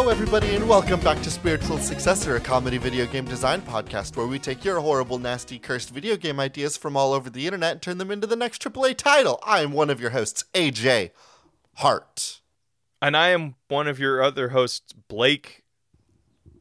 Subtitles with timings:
[0.00, 4.26] Hello, everybody, and welcome back to Spiritual Successor, a comedy video game design podcast where
[4.26, 7.82] we take your horrible, nasty, cursed video game ideas from all over the internet and
[7.82, 9.38] turn them into the next AAA title.
[9.44, 11.10] I am one of your hosts, AJ
[11.74, 12.40] Hart.
[13.02, 15.64] And I am one of your other hosts, Blake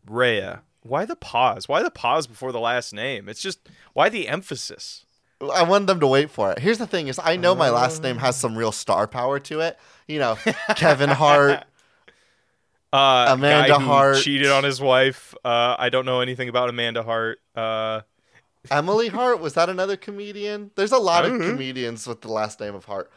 [0.05, 0.63] Rhea.
[0.81, 1.69] Why the pause?
[1.69, 3.29] Why the pause before the last name?
[3.29, 5.05] It's just why the emphasis?
[5.41, 6.59] I wanted them to wait for it.
[6.59, 8.39] Here's the thing: is I know my last name has uh.
[8.39, 9.79] some real star power to it.
[10.09, 10.37] You know,
[10.75, 11.63] Kevin Hart.
[12.91, 14.17] Uh, Amanda Hart.
[14.17, 15.35] cheated on his wife.
[15.45, 17.39] Uh, I don't know anything about Amanda Hart.
[17.55, 18.01] Uh,
[18.71, 20.71] Emily Hart was that another comedian?
[20.75, 21.51] There's a lot of Mhm.
[21.51, 23.11] comedians with the last name of Hart.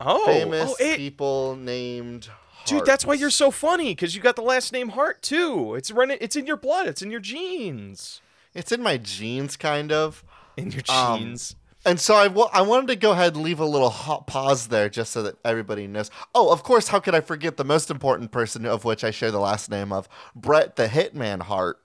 [0.00, 2.28] oh, Famous oh, it- people named.
[2.66, 5.74] dude, that's why you're so funny because you got the last name Hart too.
[5.74, 6.18] It's running.
[6.20, 6.86] It's in your blood.
[6.86, 8.20] It's in your genes.
[8.54, 10.22] It's in my genes, kind of.
[10.56, 11.56] In your Um, genes.
[11.86, 14.88] And so I I wanted to go ahead and leave a little hot pause there
[14.88, 16.10] just so that everybody knows.
[16.34, 19.30] Oh, of course, how could I forget the most important person of which I share
[19.30, 20.08] the last name of?
[20.34, 21.78] Bret the Hitman Hart.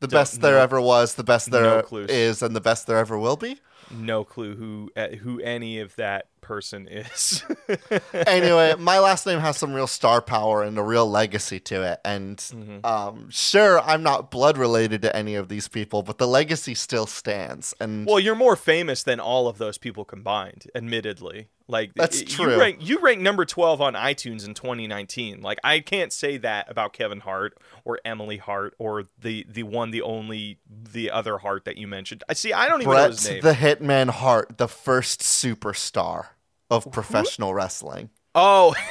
[0.00, 2.86] The Don't- best there no- ever was, the best there no is, and the best
[2.86, 3.58] there ever will be.
[3.90, 7.44] no clue who uh, who any of that person is.
[8.12, 12.00] anyway, my last name has some real star power and a real legacy to it.
[12.04, 12.86] And Mm-hmm.
[12.86, 17.06] um, sure, I'm not blood related to any of these people, but the legacy still
[17.06, 17.74] stands.
[17.80, 21.48] And Well, you're more famous than all of those people combined, admittedly.
[21.68, 22.52] Like That's true.
[22.52, 25.40] You rank, you rank number 12 on iTunes in 2019.
[25.42, 29.90] Like I can't say that about Kevin Hart or Emily Hart or the the one
[29.90, 30.58] the only
[30.92, 32.22] the other Hart that you mentioned.
[32.28, 33.40] I see I don't even know his name.
[33.42, 36.26] the Hitman Hart, the first superstar
[36.70, 38.10] of professional wrestling.
[38.34, 38.74] Oh.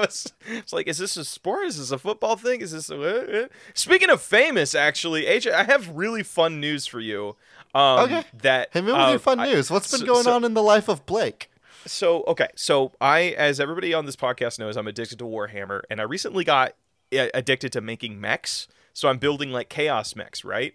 [0.00, 1.66] It's like, is this a sport?
[1.66, 2.60] Is this a football thing?
[2.60, 3.44] Is this a...
[3.44, 7.34] uh, Speaking of famous, actually, AJ, I have really fun news for you.
[7.74, 8.24] Um, Okay.
[8.42, 9.70] That Hey, uh, your fun I- news.
[9.72, 11.50] What's been so- going so- on in the life of Blake?
[11.84, 16.00] So okay, so I, as everybody on this podcast knows, I'm addicted to Warhammer, and
[16.00, 16.74] I recently got
[17.16, 18.68] uh, addicted to making mechs.
[18.92, 20.74] So I'm building like chaos mechs, right?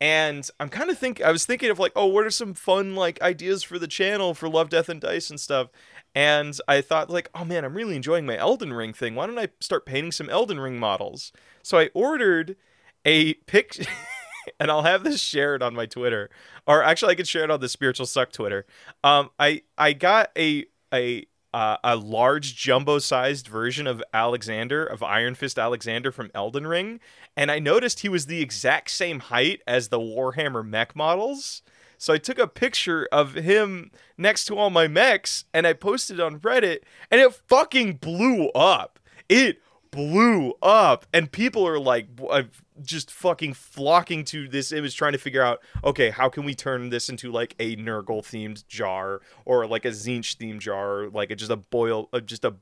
[0.00, 2.94] And I'm kind of think I was thinking of like, oh, what are some fun
[2.94, 5.68] like ideas for the channel for Love, Death, and Dice and stuff.
[6.14, 9.14] And I thought like, oh man, I'm really enjoying my Elden Ring thing.
[9.14, 11.32] Why don't I start painting some Elden Ring models?
[11.62, 12.56] So I ordered
[13.04, 13.84] a picture.
[14.60, 16.30] and I'll have this shared on my Twitter,
[16.66, 18.66] or actually, I could share it on the Spiritual Suck Twitter.
[19.02, 25.34] Um, I I got a a uh, a large jumbo-sized version of Alexander of Iron
[25.34, 27.00] Fist Alexander from Elden Ring,
[27.36, 31.62] and I noticed he was the exact same height as the Warhammer mech models.
[31.98, 36.20] So I took a picture of him next to all my mechs and I posted
[36.20, 36.80] on Reddit,
[37.10, 38.98] and it fucking blew up.
[39.28, 39.60] It
[39.96, 42.42] blew up and people are like uh,
[42.82, 46.90] just fucking flocking to this image trying to figure out okay how can we turn
[46.90, 51.30] this into like a nurgle themed jar or like a Tzeentch themed jar or like
[51.30, 52.54] a, just a boil uh, just a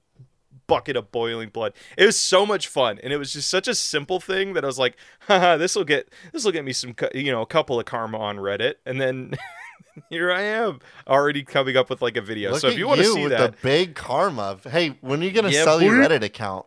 [0.67, 3.75] bucket of boiling blood it was so much fun and it was just such a
[3.75, 6.95] simple thing that i was like haha this will get this will get me some
[7.15, 9.35] you know a couple of karma on reddit and then
[10.11, 13.01] here i am already coming up with like a video Look so if you want
[13.01, 14.59] to see with that the big karma.
[14.65, 15.95] Hey, when are you gonna Yeah, sell your.
[15.95, 16.67] Reddit account?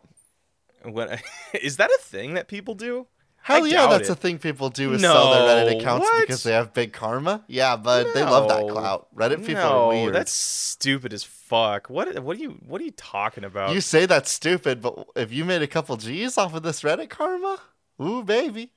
[0.84, 1.20] What
[1.60, 3.06] is that a thing that people do?
[3.48, 4.12] Hell yeah, doubt that's it.
[4.12, 6.20] a thing people do is sell their Reddit accounts what?
[6.20, 7.44] because they have big karma.
[7.46, 9.08] Yeah, but they love that clout.
[9.16, 10.14] Reddit people no, are weird.
[10.14, 11.88] that's stupid as fuck.
[11.88, 13.72] What what are you what are you talking about?
[13.72, 17.08] You say that's stupid, but if you made a couple G's off of this Reddit
[17.08, 17.58] karma,
[18.02, 18.72] ooh baby.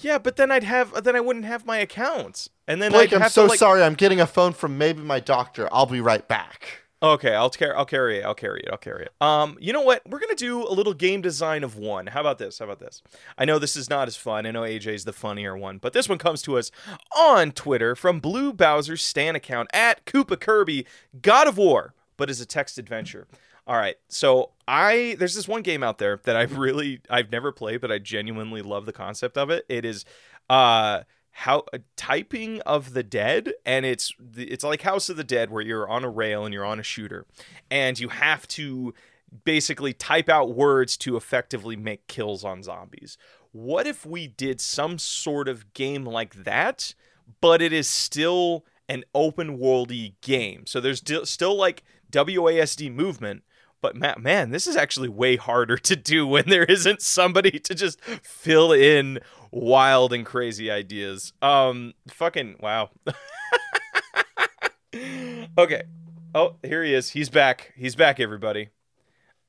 [0.00, 3.22] yeah, but then I'd have then I wouldn't have my accounts, and then Blake, I'd
[3.22, 3.82] I'm so like, sorry.
[3.82, 5.66] I'm getting a phone from maybe my doctor.
[5.72, 6.82] I'll be right back.
[7.02, 8.24] Okay, I'll carry I'll carry it.
[8.24, 8.68] I'll carry it.
[8.70, 9.12] I'll carry it.
[9.22, 10.02] Um, you know what?
[10.06, 12.08] We're gonna do a little game design of one.
[12.08, 12.58] How about this?
[12.58, 13.02] How about this?
[13.38, 14.44] I know this is not as fun.
[14.44, 16.70] I know AJ's the funnier one, but this one comes to us
[17.16, 20.86] on Twitter from Blue Bowser's Stan account at Koopa Kirby
[21.22, 23.26] God of War, but as a text adventure.
[23.66, 27.50] All right, so I there's this one game out there that I really I've never
[27.50, 29.64] played, but I genuinely love the concept of it.
[29.70, 30.04] It is
[30.50, 35.50] uh how uh, typing of the dead and it's it's like house of the dead
[35.50, 37.26] where you're on a rail and you're on a shooter
[37.70, 38.92] and you have to
[39.44, 43.16] basically type out words to effectively make kills on zombies.
[43.52, 46.94] What if we did some sort of game like that
[47.40, 50.66] but it is still an open worldy game?
[50.66, 53.44] So there's still still like wasd movement
[53.80, 58.00] but man, this is actually way harder to do when there isn't somebody to just
[58.02, 61.32] fill in wild and crazy ideas.
[61.42, 62.90] Um, fucking wow.
[65.58, 65.82] okay.
[66.34, 67.10] Oh, here he is.
[67.10, 67.72] He's back.
[67.76, 68.68] He's back, everybody.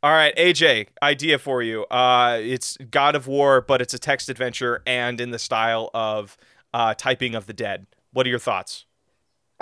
[0.03, 1.83] All right, AJ, idea for you.
[1.85, 6.37] Uh, it's God of War, but it's a text adventure and in the style of
[6.73, 7.85] uh, typing of the dead.
[8.11, 8.85] What are your thoughts?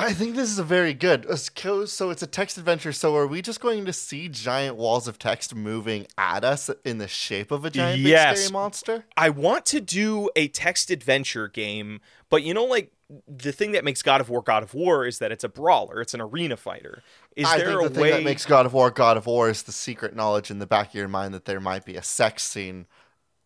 [0.02, 1.26] I think this is a very good.
[1.26, 2.94] uh, So it's a text adventure.
[2.94, 7.00] So are we just going to see giant walls of text moving at us in
[7.00, 8.40] the shape of a giant Yes.
[8.40, 9.06] scary monster?
[9.18, 12.00] I want to do a text adventure game,
[12.30, 12.94] but you know, like
[13.28, 16.00] the thing that makes God of War God of War is that it's a brawler,
[16.00, 17.04] it's an arena fighter.
[17.36, 18.12] Is I there think a thing way?
[18.12, 20.90] that makes God of War God of War is the secret knowledge in the back
[20.90, 22.86] of your mind that there might be a sex scene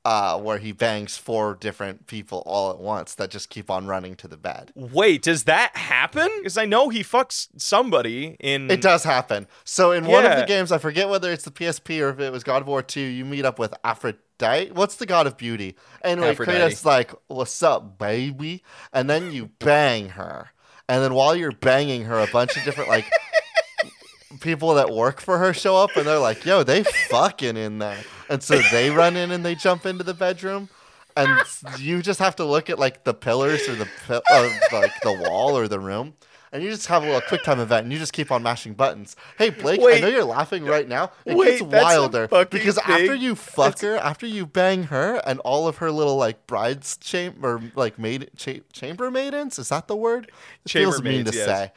[0.06, 4.16] uh, where he bangs four different people all at once that just keep on running
[4.16, 4.72] to the bed.
[4.76, 6.30] Wait, does that happen?
[6.38, 8.70] Because I know he fucks somebody in.
[8.70, 9.48] It does happen.
[9.64, 12.32] So in one of the games, I forget whether it's the PSP or if it
[12.32, 14.72] was God of War 2, you meet up with Aphrodite.
[14.72, 15.76] What's the god of beauty?
[16.04, 16.74] Anyway, Aphrodite.
[16.74, 18.62] Kratos like, "What's up, baby?"
[18.92, 20.50] And then you bang her.
[20.90, 23.10] And then while you're banging her, a bunch of different like
[24.40, 28.00] people that work for her show up and they're like, "Yo, they fucking in there."
[28.30, 30.70] And so they run in and they jump into the bedroom.
[31.16, 31.30] And
[31.78, 35.14] you just have to look at like the pillars or the pi- of like the
[35.30, 36.16] wall or the room,
[36.52, 38.74] and you just have a little quick time event, and you just keep on mashing
[38.74, 39.16] buttons.
[39.38, 41.12] Hey Blake, I know you're laughing right now.
[41.24, 42.96] It Wait, gets wilder because thing?
[42.96, 46.98] after you fuck her, after you bang her, and all of her little like brides
[46.98, 50.32] chamber, like maid cha- chamber maidens, is that the word?
[50.66, 51.46] It feels mean to yes.
[51.46, 51.72] say.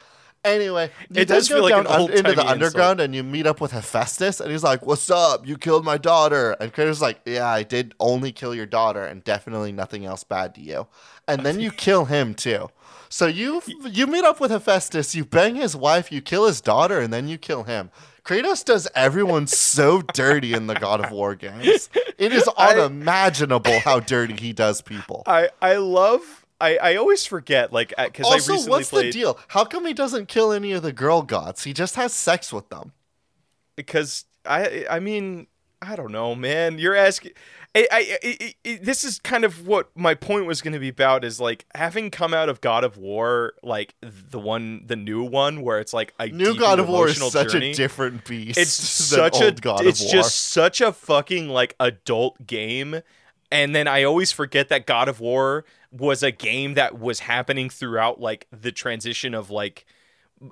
[0.47, 2.47] Anyway, you It does go feel like down an un- into the insult.
[2.49, 5.45] underground and you meet up with Hephaestus, and he's like, "What's up?
[5.47, 9.03] You killed my daughter." And Kratos is like, "Yeah, I did only kill your daughter,
[9.05, 10.87] and definitely nothing else bad to you."
[11.27, 12.69] And then you kill him too.
[13.09, 16.99] So you you meet up with Hephaestus, you bang his wife, you kill his daughter,
[16.99, 17.89] and then you kill him.
[18.25, 21.89] Kratos does everyone so dirty in the God of War games.
[22.17, 25.23] It is unimaginable how dirty he does people.
[25.25, 26.36] I I love.
[26.59, 29.39] I, I always forget like because I Also, recently what's played the deal?
[29.49, 31.63] How come he doesn't kill any of the girl gods?
[31.63, 32.93] He just has sex with them.
[33.75, 35.47] because I I mean
[35.81, 36.79] I don't know, man.
[36.79, 37.33] You're asking.
[37.75, 40.87] I, I, I, I- this is kind of what my point was going to be
[40.87, 45.21] about is like having come out of God of War, like the one, the new
[45.23, 47.69] one, where it's like a New God of War is such journey.
[47.71, 48.57] a different beast.
[48.57, 50.13] it's such a God it's of War.
[50.13, 53.01] just such a fucking like adult game
[53.49, 55.63] and then i always forget that god of war
[55.97, 59.85] was a game that was happening throughout like the transition of like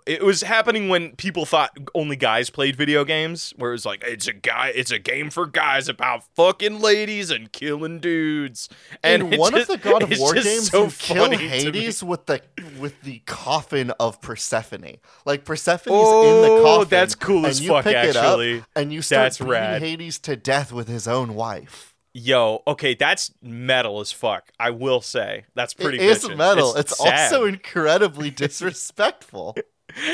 [0.08, 4.04] it was happening when people thought only guys played video games where it was like
[4.08, 8.68] it's a guy it's a game for guys about fucking ladies and killing dudes
[9.04, 11.30] and in one just- of the God of War games, so you kill.
[11.30, 12.42] Hades with the
[12.80, 14.96] with the coffin of Persephone.
[15.24, 16.88] Like Persephone's in Oh, the coffin.
[16.90, 18.64] that's cool and as you fuck, pick it up actually.
[18.76, 19.82] and you start That's beating rad.
[19.84, 21.95] Hades to death with his own wife.
[22.18, 24.50] Yo, okay, that's metal as fuck.
[24.58, 26.00] I will say that's pretty.
[26.00, 26.74] it is metal.
[26.78, 27.34] It's, sad.
[27.34, 29.58] also incredibly disrespectful.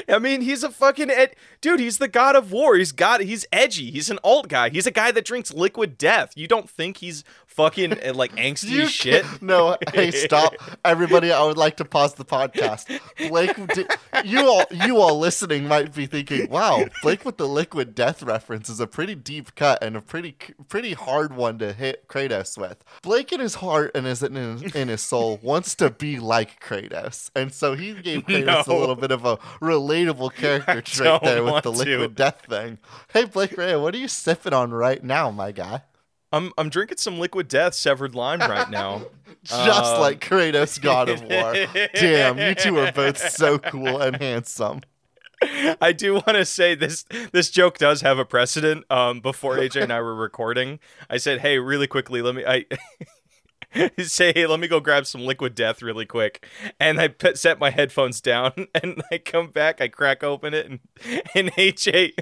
[0.10, 1.80] I mean, he's a fucking ed- dude.
[1.80, 2.76] He's the god of war.
[2.76, 3.22] He's got.
[3.22, 3.92] He's edgy.
[3.92, 4.70] He's an alt guy.
[4.70, 6.34] He's a guy that drinks liquid death.
[6.36, 9.26] You don't think he's fucking uh, like angsty shit?
[9.42, 10.54] No, hey, stop,
[10.86, 11.32] everybody!
[11.32, 13.00] I would like to pause the podcast.
[13.30, 13.86] Blake, di-
[14.26, 18.70] you all, you all listening might be thinking, "Wow, Blake with the liquid death reference
[18.70, 20.36] is a pretty deep cut and a pretty,
[20.70, 24.76] pretty hard one to hit Kratos with." Blake in his heart and his in his,
[24.76, 28.78] in his soul wants to be like Kratos, and so he gave Kratos No.
[28.78, 29.38] a little bit of a
[29.72, 31.78] relatable character trait there with the to.
[31.78, 32.78] liquid death thing.
[33.14, 35.84] Hey, Blake Ray, what are you sipping on right now, my guy?
[36.32, 39.04] I'm I'm drinking some liquid death severed lime right now.
[39.44, 41.54] just Um, like Kratos, God of War.
[41.96, 44.82] Damn, you two are both so cool and handsome.
[45.82, 47.04] I do want to say this
[47.34, 48.86] this joke does have a precedent.
[48.92, 50.80] Um, before AJ and I were recording,
[51.10, 52.66] I said, "Hey, really quickly, let me." I
[54.00, 56.46] say, "Hey, let me go grab some liquid death really quick,"
[56.80, 60.66] and I put, set my headphones down, and I come back, I crack open it,
[60.68, 60.80] and
[61.36, 62.14] and AJ,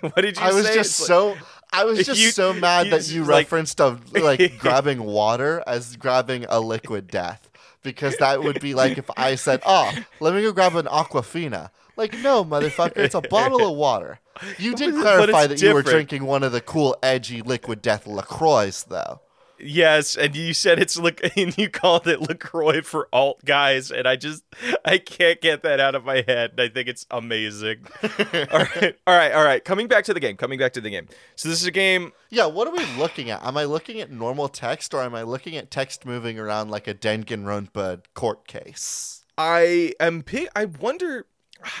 [0.00, 0.74] what did you I was say?
[0.74, 1.36] just It's like- so
[1.72, 5.62] I was just You- so mad you that you like- referenced of like grabbing water
[5.66, 7.50] as grabbing a liquid death.
[7.82, 11.70] Because that would be like if I said, Oh, let me go grab an aquafina.
[11.96, 14.18] Like, no, motherfucker, it's a bottle of water.
[14.58, 18.04] You did clarify that it's you were drinking one of the cool, edgy liquid death
[18.08, 19.20] LaCroix, though.
[19.58, 24.06] Yes, and you said it's look, and you called it Lacroix for alt guys, and
[24.06, 24.44] I just
[24.84, 26.58] I can't get that out of my head.
[26.58, 27.86] I think it's amazing.
[28.02, 28.08] all
[28.58, 29.64] right, all right, all right.
[29.64, 30.36] Coming back to the game.
[30.36, 31.08] Coming back to the game.
[31.36, 32.12] So this is a game.
[32.30, 33.44] Yeah, what are we looking at?
[33.44, 36.86] Am I looking at normal text or am I looking at text moving around like
[36.86, 39.24] a Danganronpa court case?
[39.38, 40.22] I am.
[40.22, 41.26] pi- I wonder.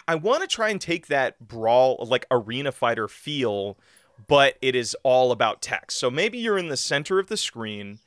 [0.08, 3.78] I want to try and take that brawl, like arena fighter feel,
[4.26, 5.98] but it is all about text.
[5.98, 7.98] So maybe you're in the center of the screen,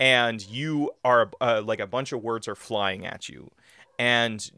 [0.00, 3.50] and you are uh, like a bunch of words are flying at you,
[3.98, 4.50] and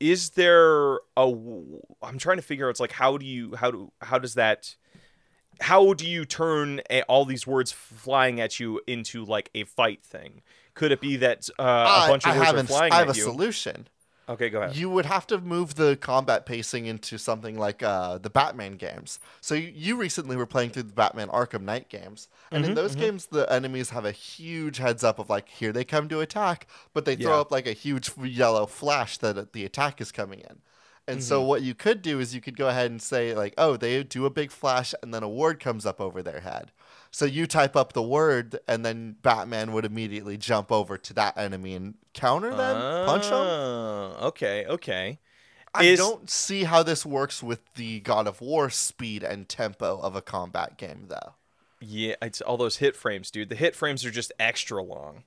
[0.00, 1.32] is there a?
[2.02, 2.70] I'm trying to figure out.
[2.70, 4.76] It's like how do you how do how does that
[5.60, 10.02] how do you turn a, all these words flying at you into like a fight
[10.04, 10.42] thing?
[10.74, 11.66] Could it be that uh, a
[12.04, 13.22] I- bunch of I words are flying I have a you?
[13.24, 13.88] solution.
[14.28, 14.76] Okay, go ahead.
[14.76, 19.20] you would have to move the combat pacing into something like uh, the Batman games.
[19.40, 22.74] So you, you recently were playing through the Batman Arkham Knight games, and Mm-hmm, in
[22.74, 26.20] those games, the enemies have a huge heads up of like, here they come to
[26.20, 27.40] attack, but they throw Yeah.
[27.40, 30.58] up like a huge yellow flash that the attack is coming in.
[31.06, 31.42] And so Mm-hmm.
[31.42, 34.26] what you could do is you could go ahead and say like, oh, they do
[34.26, 36.70] a big flash, and then a ward comes up over their head.
[37.10, 41.36] So you type up the word, and then Batman would immediately jump over to that
[41.38, 43.32] enemy and counter them, punch them.
[43.34, 45.18] Oh, Okay, okay.
[45.74, 49.98] I Is- don't see how this works with the God of War speed and tempo
[50.00, 51.34] of a combat game, though.
[51.80, 53.48] Yeah, it's all those hit frames, dude.
[53.50, 55.24] The hit frames are just extra long.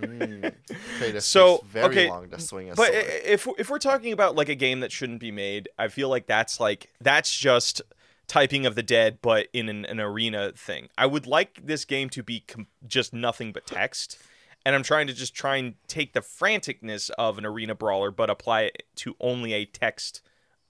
[0.00, 0.52] Mm.
[1.22, 3.04] So, very okay, long to swing a But sword.
[3.24, 6.26] if if we're talking about like a game that shouldn't be made, I feel like
[6.26, 7.80] that's like that's just
[8.28, 10.88] typing of the dead, but in an, an arena thing.
[10.96, 14.22] I would like this game to be com- just nothing but text,
[14.64, 18.30] and I'm trying to just try and take the franticness of an arena brawler, but
[18.30, 20.20] apply it to only a text,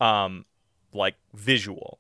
[0.00, 0.44] um,
[0.94, 1.98] like visual,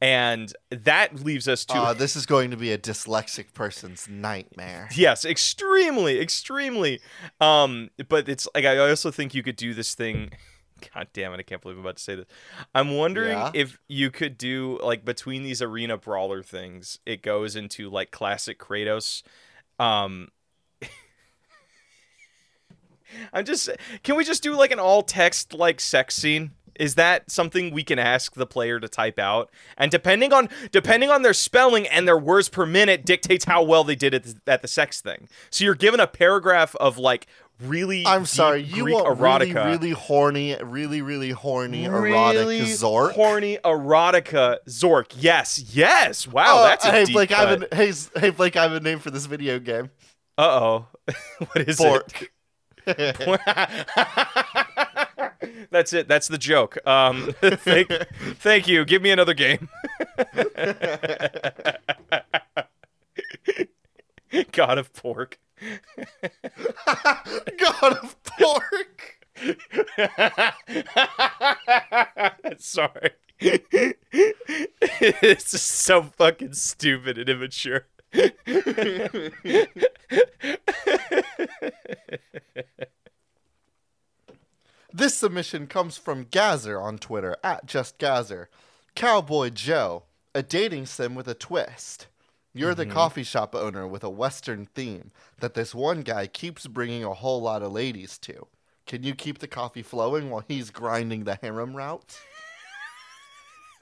[0.00, 4.88] and that leaves us to Uh, this is going to be a dyslexic person's nightmare.
[4.94, 7.00] Yes, extremely, extremely.
[7.40, 10.30] Um, but it's like I also think you could do this thing.
[10.94, 11.38] God damn it!
[11.40, 12.26] I can't believe I'm about to say this.
[12.74, 13.50] I'm wondering Yeah?
[13.54, 18.58] if you could do like between these arena brawler things, it goes into like classic
[18.58, 19.22] Kratos.
[19.78, 20.28] Um,
[23.32, 23.70] I'm just.
[24.02, 26.52] Can we just do like an all text like sex scene?
[26.76, 29.48] Is that something we can ask the player to type out?
[29.78, 33.84] And depending on depending on their spelling and their words per minute dictates how well
[33.84, 35.28] they did at the, at the sex thing.
[35.50, 37.28] So you're given a paragraph of like
[37.60, 38.06] really.
[38.06, 39.54] I'm sorry, you Greek want erotica.
[39.54, 43.12] really, really horny, really, really horny, erotic Really Zork?
[43.12, 45.14] horny erotica Zork.
[45.16, 46.26] Yes, yes.
[46.28, 47.72] Wow, Oh, that's a hey deep Blake, I have cut.
[47.72, 49.90] a, hey, hey Blake, I have a name for this video game.
[50.36, 50.86] Uh oh.
[51.52, 52.30] what is Bork.
[52.86, 52.86] it?
[55.70, 56.08] That's it.
[56.08, 56.78] That's the joke.
[56.86, 57.88] Um, thank,
[58.38, 58.84] thank you.
[58.84, 59.68] Give me another game.
[64.52, 65.38] God of pork.
[67.58, 69.18] God of pork.
[72.58, 73.10] Sorry.
[73.40, 77.86] it's just so fucking stupid and immature.
[84.96, 88.48] This submission comes from Gazer on Twitter at just Gazer.
[88.94, 90.04] Cowboy Joe,
[90.36, 92.06] a dating sim with a twist.
[92.56, 92.92] You're the mm-hmm.
[92.92, 97.42] coffee shop owner with a Western theme that this one guy keeps bringing a whole
[97.42, 98.46] lot of ladies to.
[98.86, 102.20] Can you keep the coffee flowing while he's grinding the harem route?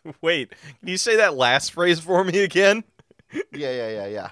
[0.22, 2.84] Wait, can you say that last phrase for me again?
[3.50, 4.30] Yeah, yeah, yeah, yeah.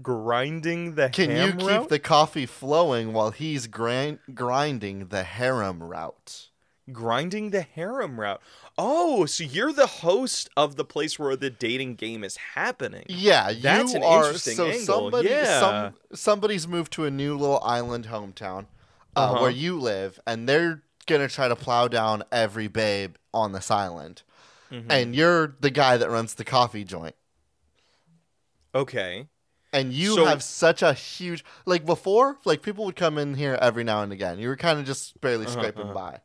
[0.00, 1.88] Grinding the Can you keep route?
[1.90, 6.48] the coffee flowing while he's grind- grinding the harem route?
[6.90, 8.40] grinding the harem route.
[8.78, 13.04] Oh, so you're the host of the place where the dating game is happening.
[13.08, 14.24] Yeah, That's an are.
[14.24, 15.60] interesting so angle, somebody, yeah.
[15.60, 18.66] some somebody's moved to a new little island hometown
[19.14, 19.42] uh, Uh-huh.
[19.42, 24.22] where you live, and they're gonna try to plow down every babe on this island.
[24.70, 24.90] Mm-hmm.
[24.90, 27.14] And you're the guy that runs the coffee joint,
[28.74, 29.28] Okay.
[29.72, 32.38] and you So- have such a huge like before.
[32.46, 34.38] Like people would come in here every now and again.
[34.38, 35.94] You were kind of just barely Uh-huh, scraping uh-huh.
[35.94, 36.20] by.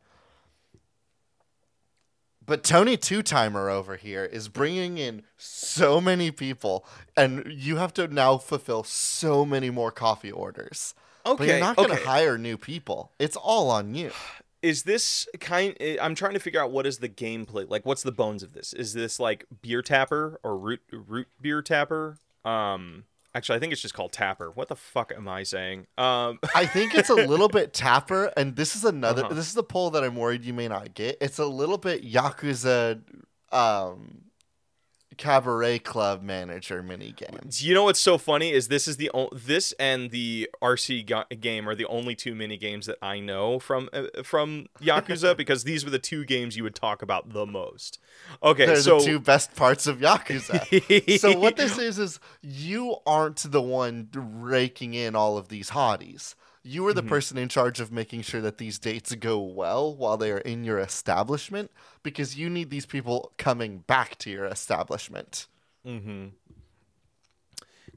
[2.48, 6.86] But Tony Two Timer over here is bringing in so many people,
[7.16, 10.96] and you have to now fulfill so many more coffee orders.
[11.26, 11.38] Okay.
[11.38, 12.06] But you're not going to okay.
[12.06, 13.12] hire new people.
[13.20, 14.12] It's all on you.
[14.64, 18.02] is this kind eh, i'm trying to figure out what is the gameplay like what's
[18.02, 23.04] the bones of this is this like beer tapper or root root beer tapper um
[23.38, 26.66] actually i think it's just called tapper what the fuck am i saying um I
[26.66, 29.26] think it's a little bit tapper, and this is another.
[29.26, 29.34] Uh-huh.
[29.34, 31.18] This is the poll that I'm worried you may not get.
[31.22, 33.02] It's a little bit yakuza,
[33.52, 34.24] um,
[35.18, 37.40] cabaret club manager mini game.
[37.54, 41.26] you know what's so funny is this is the o- this and the rc ga-
[41.40, 45.64] game are the only two mini games that i know from uh, from yakuza because
[45.64, 48.00] these were the two games you would talk about the most
[48.44, 51.20] okay They're so the two best parts of yakuza.
[51.20, 56.36] so what this is is you aren't the one raking in all of these hotties.
[56.68, 57.10] You are the Mm-hmm.
[57.10, 60.64] person in charge of making sure that these dates go well while they are in
[60.66, 61.72] your establishment
[62.04, 65.48] because you need these people coming back to your establishment.
[65.86, 66.28] Mm-hmm.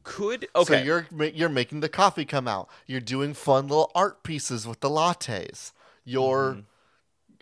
[0.03, 2.69] Could okay So you're you're making the coffee come out.
[2.87, 5.73] You're doing fun little art pieces with the lattes.
[6.05, 6.61] You're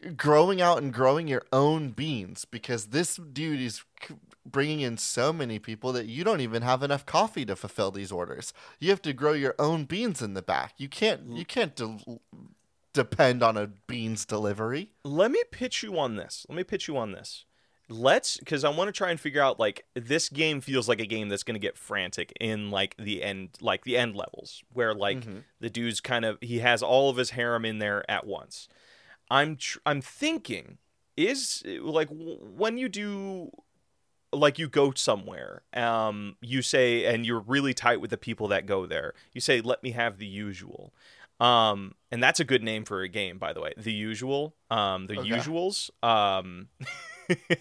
[0.02, 0.14] Mm-hmm.
[0.16, 4.14] growing out and growing your own beans because this dude is c-
[4.50, 8.10] bringing in so many people that you don't even have enough coffee to fulfill these
[8.12, 8.52] orders.
[8.80, 10.74] You have to grow your own beans in the back.
[10.78, 12.20] You can't you can't del-
[12.92, 14.90] depend on a bean's delivery.
[15.04, 16.44] let me pitch you on this.
[16.48, 17.44] Let me pitch you on this.
[17.90, 21.06] Let's because I want to try and figure out like this game feels like a
[21.06, 24.92] game that's going to get frantic in like the end, like the end levels where
[24.94, 25.44] like Mhm.
[25.60, 28.68] the dude's kind of he has all of his harem in there at once.
[29.30, 30.76] I'm tr- I'm thinking
[31.16, 33.50] is like w- when you do
[34.32, 38.66] like you go somewhere um you say and you're really tight with the people that
[38.66, 40.92] go there you say let me have the usual
[41.40, 45.06] um and that's a good name for a game by the way the usual um
[45.06, 45.28] the Okay.
[45.30, 46.68] usuals um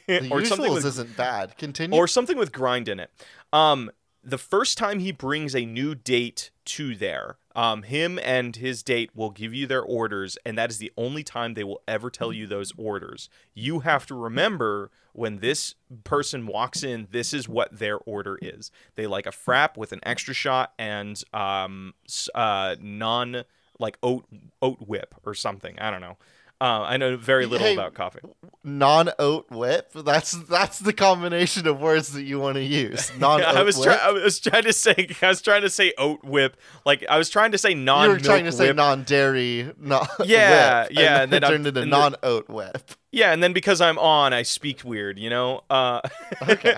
[0.08, 1.58] The or something usuals with isn't bad.
[1.58, 1.98] Continue.
[2.00, 3.12] or something with grind in it.
[3.52, 3.92] Um,
[4.24, 9.10] the first time he brings a new date to there, um, him and his date
[9.14, 12.32] will give you their orders, and that is the only time they will ever tell
[12.32, 13.30] you those orders.
[13.54, 18.70] You have to remember when this person walks in, this is what their order is.
[18.96, 21.96] They like a frap with an extra shot and um,
[22.36, 23.44] uh, non
[23.80, 24.26] like oat
[24.62, 25.78] oat whip or something.
[25.80, 26.18] I don't know.
[26.60, 28.20] Uh, I know very little Hey, about coffee.
[28.64, 29.92] non-oat whip.
[29.94, 33.12] That's that's the combination of words that you want to use.
[33.20, 33.86] Non-oat Yeah, I was whip.
[33.86, 34.00] trying.
[34.02, 35.08] I was trying to say.
[35.22, 36.58] I was trying to say oat whip.
[36.86, 38.06] Like I was trying to say non.
[38.06, 39.72] You were trying to say non dairy.
[39.80, 42.92] non Yeah, whip, yeah, and and then then turned into non-oat whip.
[43.12, 45.20] Yeah, and then because I'm on, I speak weird.
[45.20, 45.62] You know.
[45.70, 46.02] Uh,
[46.50, 46.78] Okay.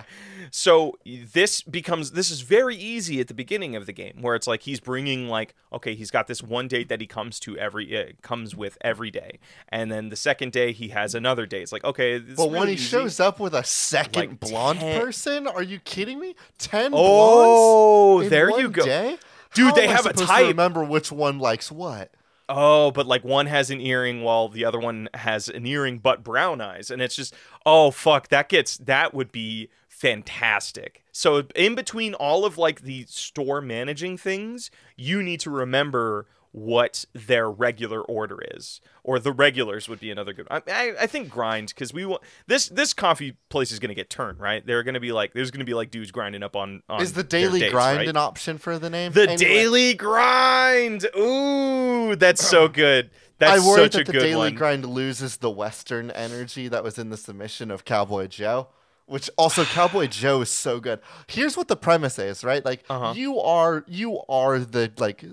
[0.50, 4.46] So this becomes this is very easy at the beginning of the game, where it's
[4.46, 7.96] like he's bringing like okay, he's got this one date that he comes to every
[7.96, 9.38] uh, comes with every day,
[9.68, 11.62] and then the second day he has another day.
[11.62, 12.84] It's like okay, this But when he easy.
[12.84, 16.34] shows up with a second Like blonde 10 person, are you kidding me?
[16.58, 18.84] Ten Oh, there you go.
[18.84, 19.18] Day?
[19.54, 20.42] Dude, How they have a supposed type.
[20.42, 22.12] To remember which one likes what?
[22.48, 26.24] Oh, but like one has an earring while the other one has an earring but
[26.24, 26.90] brown eyes.
[26.90, 27.32] And it's just,
[27.64, 29.68] oh, fuck, that gets, that would be
[30.00, 31.02] fantastic.
[31.12, 37.04] So, in between all of like the store managing things, you need to remember what
[37.12, 40.48] their regular order is, or the regulars would be another good.
[40.50, 42.68] I, I, I think grind because we want this.
[42.68, 44.64] This coffee place is going to get turned, right?
[44.64, 46.82] They're going to be like, there's going to be like dudes grinding up on.
[46.88, 48.08] on Is the daily dates, grind right?
[48.08, 49.12] an option for the name?
[49.12, 51.06] The Anyway, daily grind.
[51.16, 53.10] Ooh, that's so good.
[53.38, 54.54] That's I worry that the daily one.
[54.54, 58.68] grind loses the Western energy that was in the submission of Cowboy Joe.
[59.10, 61.00] Which also Cowboy Joe is so good.
[61.26, 62.64] Here's what the premise is, right?
[62.64, 63.12] Like Uh-huh.
[63.16, 65.24] you are you are the like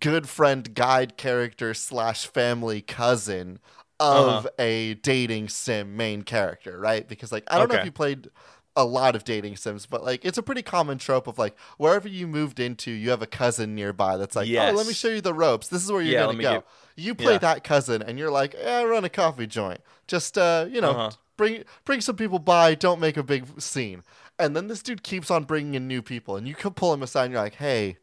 [0.00, 3.58] good friend guide character slash family cousin
[4.00, 4.48] of Uh-huh.
[4.58, 7.08] a dating sim main character, right?
[7.08, 8.30] Because like I don't know if you played
[8.76, 12.08] a lot of dating sims, but like it's a pretty common trope of like wherever
[12.08, 15.20] you moved into, you have a cousin nearby that's like, oh, let me show you
[15.20, 15.68] the ropes.
[15.68, 16.54] This is where you're Yeah, gonna go.
[16.54, 16.64] give-
[16.96, 17.38] You play Yeah.
[17.38, 19.80] that cousin, and you're like, eh, I run a coffee joint.
[20.08, 21.10] Just uh, you know, Uh-huh.
[21.36, 22.74] Bring bring some people by.
[22.74, 24.02] Don't make a big scene.
[24.38, 27.02] And then this dude keeps on bringing in new people, and you can pull him
[27.02, 27.24] aside.
[27.24, 27.98] and You're like, hey,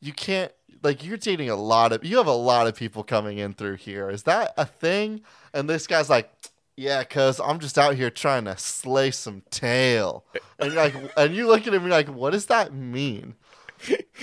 [0.00, 3.38] you can't like you're dating a lot of you have a lot of people coming
[3.38, 4.10] in through here.
[4.10, 5.22] Is that a thing?
[5.52, 6.30] And this guy's like.
[6.76, 10.24] Yeah, cause I'm just out here trying to slay some tail,
[10.58, 13.36] and you're like, and you look at him, and you're like, what does that mean?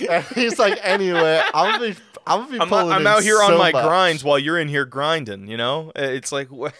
[0.06, 3.40] And he's like, anyway, I'm gonna be, I'm gonna be I'm, pulling I'm out here
[3.40, 3.82] on my much.
[3.82, 5.46] grinds while you're in here grinding.
[5.46, 6.74] You know, it's like what?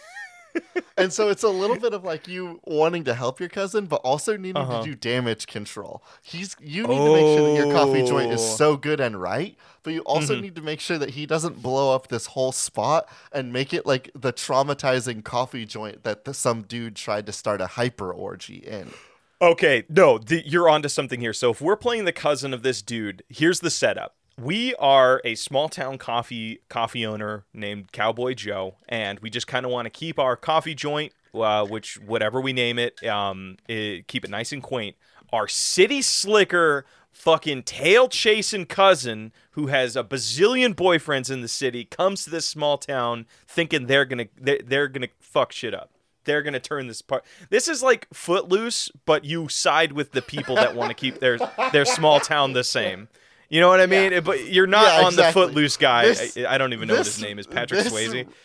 [0.95, 3.95] And so it's a little bit of like you wanting to help your cousin, but
[4.03, 4.83] also needing Uh-huh.
[4.83, 6.03] to do damage control.
[6.21, 8.55] He's you need to make sure that your coffee joint is Oh.
[8.55, 10.41] so good and right, but you also Mhm.
[10.41, 13.87] need to make sure that he doesn't blow up this whole spot and make it
[13.87, 18.57] like the traumatizing coffee joint that the, some dude tried to start a hyper orgy
[18.57, 18.93] in.
[19.41, 21.33] Okay, no, th- you're onto something here.
[21.33, 24.15] So if we're playing the cousin of this dude, here's the setup.
[24.41, 29.65] We are a small town coffee coffee owner named Cowboy Joe, and we just kind
[29.65, 34.07] of want to keep our coffee joint, uh, which whatever we name it, um, it,
[34.07, 34.95] keep it nice and quaint.
[35.31, 41.85] Our city slicker, fucking tail chasing cousin who has a bazillion boyfriends in the city
[41.85, 45.91] comes to this small town thinking they're gonna they're, they're gonna fuck shit up
[46.25, 47.25] they're gonna turn this part.
[47.49, 51.37] This is like Footloose, but you side with the people that want to keep their
[51.71, 53.09] their small town the same.
[53.53, 54.19] You know what I mean?
[54.23, 55.41] But you're not Yeah, on exactly.
[55.43, 56.05] the Footloose guy.
[56.07, 57.45] This- I, I don't even know what his name is.
[57.45, 58.27] Patrick this- Swayze.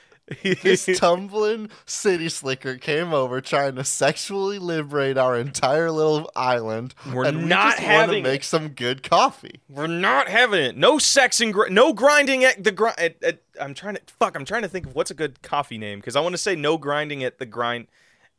[0.62, 6.94] This tumbling city slicker came over trying to sexually liberate our entire little island.
[7.10, 8.44] We're and we not just having make it.
[8.44, 9.60] some good coffee.
[9.70, 10.76] We're not having it.
[10.76, 12.98] No sex and gr- no grinding at the grind.
[12.98, 14.36] At, at, I'm trying to fuck.
[14.36, 16.54] I'm trying to think of what's a good coffee name because I want to say
[16.54, 17.86] no grinding at the grind.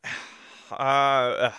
[0.70, 1.52] Uh, ugh.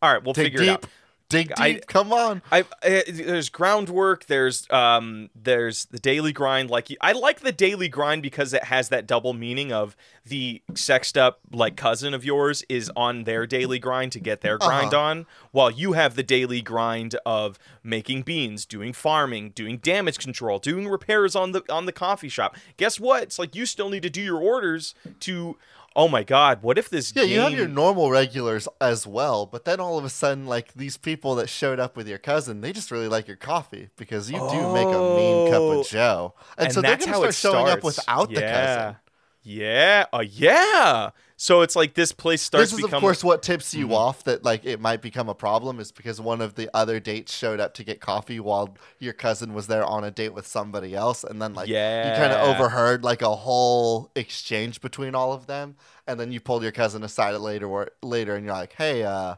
[0.00, 0.86] all right, we'll Dig figure it out.
[1.28, 1.58] Dig deep.
[1.58, 2.40] I- Come on.
[2.52, 4.26] I, I there's groundwork.
[4.26, 6.70] There's um there's the daily grind.
[6.70, 11.18] Like I like the daily grind because it has that double meaning of the sexed
[11.18, 15.02] up like cousin of yours is on their daily grind to get their grind Uh-huh.
[15.02, 20.58] on, while you have the daily grind of making beans, doing farming, doing damage control,
[20.60, 22.56] doing repairs on the on the coffee shop.
[22.76, 23.24] Guess what?
[23.24, 25.56] It's like you still need to do your orders to.
[25.98, 26.62] Oh my God!
[26.62, 30.04] What if this Yeah, you have your normal regulars as well, but then all of
[30.04, 33.26] a sudden, like these people that showed up with your cousin, they just really like
[33.26, 35.80] your coffee because you do make a mean cup Oh.
[35.80, 38.76] of Joe, and, and so they're gonna how start showing up without the yeah.
[38.76, 38.96] cousin.
[39.42, 41.10] Yeah, uh, yeah.
[41.38, 43.94] So it's like this place starts This is, of course, what tips you Mhm.
[43.94, 47.32] off that like it might become a problem is because one of the other dates
[47.36, 50.94] showed up to get coffee while your cousin was there on a date with somebody
[50.94, 52.06] else, and then like yeah.
[52.08, 56.40] you kind of overheard like a whole exchange between all of them, and then you
[56.40, 59.36] pulled your cousin aside later, or later, and you're like, "Hey, uh,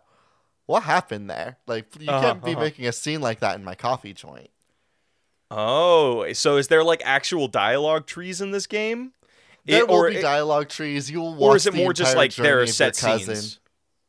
[0.67, 1.59] what happened there?
[1.67, 2.61] Like, you Uh-huh, can't be uh-huh.
[2.61, 4.51] making a scene like that in my coffee joint."
[5.51, 9.13] Oh, so is there like actual dialogue trees in this game?
[9.69, 11.11] There It- will or be dialogue trees.
[11.11, 13.37] You will watch or is it the more just like there are set cousin.
[13.37, 13.61] scenes?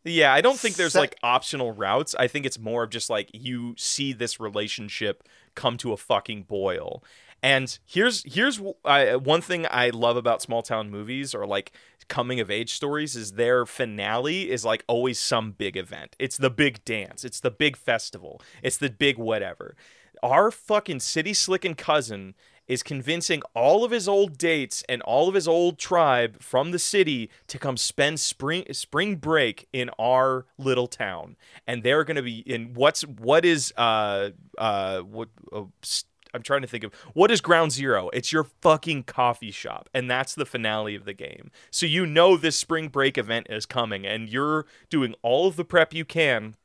[0.06, 2.16] Yeah, I don't think there's Set- like optional routes.
[2.18, 6.44] I think it's more of just like you see this relationship come to a fucking
[6.44, 7.04] boil.
[7.44, 11.72] And here's here's one thing I love about small town movies or like
[12.08, 16.16] coming of age stories is their finale is like always some big event.
[16.20, 17.24] It's the big dance.
[17.24, 18.42] It's the big festival.
[18.64, 19.76] It's the big whatever.
[20.24, 22.36] Our fucking city slicking cousin
[22.70, 26.80] is convincing all of his old dates and all of his old tribe from the
[26.80, 31.36] city to come spend spring spring break in our little town
[31.68, 35.64] and they're going to be in what's what is uh uh what uh,
[36.34, 38.10] I'm trying to think of what is ground zero?
[38.14, 39.90] It's your fucking coffee shop.
[39.96, 41.50] And that's the finale of the game.
[41.72, 45.66] So you know this spring break event is coming and you're doing all of the
[45.66, 46.56] prep you can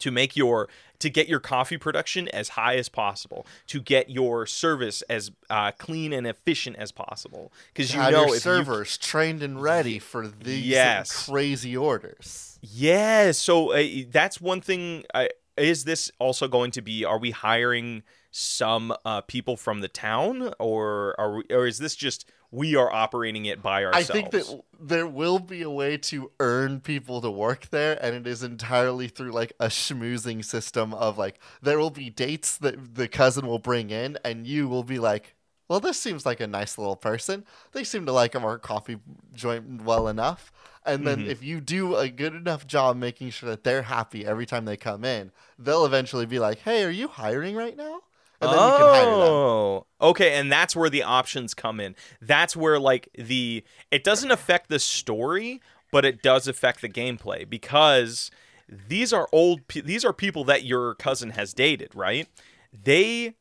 [0.00, 4.44] to make your to get your coffee production as high as possible to get your
[4.46, 9.62] service as uh, clean and efficient as possible because you have know servers trained and
[9.62, 11.26] ready for these Yes.
[11.26, 12.58] crazy orders.
[12.62, 17.18] you yeah so uh, that's one thing uh, is this also going to be are
[17.18, 22.24] we hiring some uh, people from the town or are we, or is this just
[22.50, 24.10] we are operating it by ourselves.
[24.10, 28.14] I think that there will be a way to earn people to work there, and
[28.16, 32.94] it is entirely through like a schmoozing system of like there will be dates that
[32.94, 35.34] the cousin will bring in, and you will be like,
[35.68, 37.44] "Well, this seems like a nice little person.
[37.72, 38.98] They seem to like our coffee
[39.32, 40.52] joint well enough."
[40.84, 41.28] And then Mhm.
[41.28, 44.78] if you do a good enough job making sure that they're happy every time they
[44.78, 48.00] come in, they'll eventually be like, "Hey, are you hiring right now?"
[48.40, 49.38] And then you can hire them.
[49.42, 51.94] Oh, okay, and that's where the options come in.
[52.20, 55.60] That's where like the it doesn't affect the story,
[55.92, 58.30] but it does affect the gameplay because
[58.68, 59.66] these are old.
[59.68, 62.28] pe- These are people that your cousin has dated, right?
[62.72, 63.34] They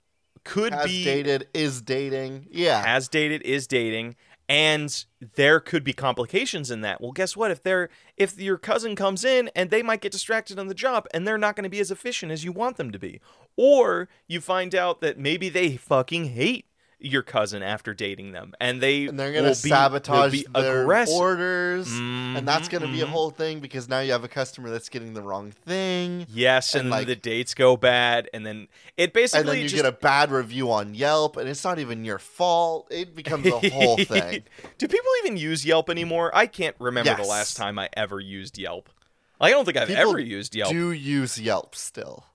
[0.43, 2.81] could Has be dated, is dating, yeah.
[2.85, 4.15] has dated, is dating,
[4.49, 6.99] and there could be complications in that.
[6.99, 7.51] Well, guess what?
[7.51, 11.07] If they're if your cousin comes in and they might get distracted on the job
[11.13, 13.21] and they're not going to be as efficient as you want them to be,
[13.55, 16.65] or you find out that maybe they fucking hate
[17.01, 20.81] your cousin after dating them and they and they're gonna be- sabotage will be their
[20.81, 21.15] aggressive.
[21.15, 23.09] orders, and that's gonna be a mhm.
[23.09, 26.81] whole thing because now you have a customer that's getting the wrong thing, Yes, and,
[26.81, 29.85] and, like- the dates go bad, and then it basically and then you just get
[29.85, 32.87] a bad review on Yelp, and it's not even your fault.
[32.91, 34.43] It becomes a whole thing.
[34.77, 36.31] Do people even use Yelp anymore?
[36.35, 38.89] I can't remember the last time I ever used Yelp.
[39.39, 40.71] I don't think I've People ever used Yelp.
[40.71, 42.25] Do use Yelp still?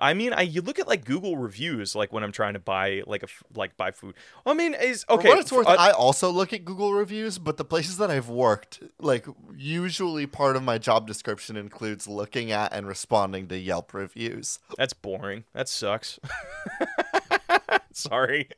[0.00, 3.02] I mean, I you look at like Google reviews, like when I'm trying to buy
[3.06, 4.14] like a like buy food.
[4.44, 5.28] I mean, is okay.
[5.28, 8.10] For what it's worth, uh, I also look at Google reviews, but the places that
[8.10, 13.58] I've worked, like usually part of my job description includes looking at and responding to
[13.58, 14.58] Yelp reviews.
[14.76, 15.44] that's boring.
[15.54, 16.18] That sucks.
[17.92, 18.48] Sorry.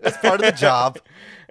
[0.00, 0.98] That's part of the job.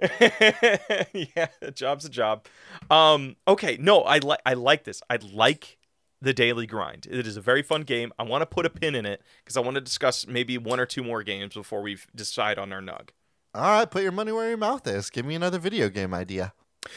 [1.36, 2.46] yeah, a job's a job.
[2.90, 5.02] Um, okay, no, I like I like this.
[5.10, 5.78] I like
[6.22, 7.06] the daily grind.
[7.10, 8.12] It is a very fun game.
[8.18, 10.80] I want to put a pin in it because I want to discuss maybe one
[10.80, 13.10] or two more games before we decide on our nug.
[13.54, 15.10] All right, put your money where your mouth is.
[15.10, 16.54] Give me another video game idea.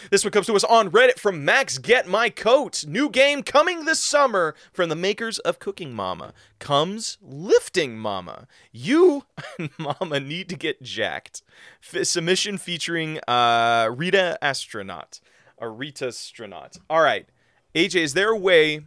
[0.09, 2.85] This one comes to us on Reddit from Max Get My Coat.
[2.87, 6.33] New game coming this summer from the makers of Cooking Mama.
[6.57, 8.47] Comes Lifting Mama.
[8.71, 9.25] You
[9.59, 11.43] and Mama need to get jacked.
[11.93, 15.19] F- submission featuring uh, Rita Astronaut.
[15.59, 16.77] A Rita Astronaut.
[16.89, 17.27] All right.
[17.75, 18.85] AJ, is there a way.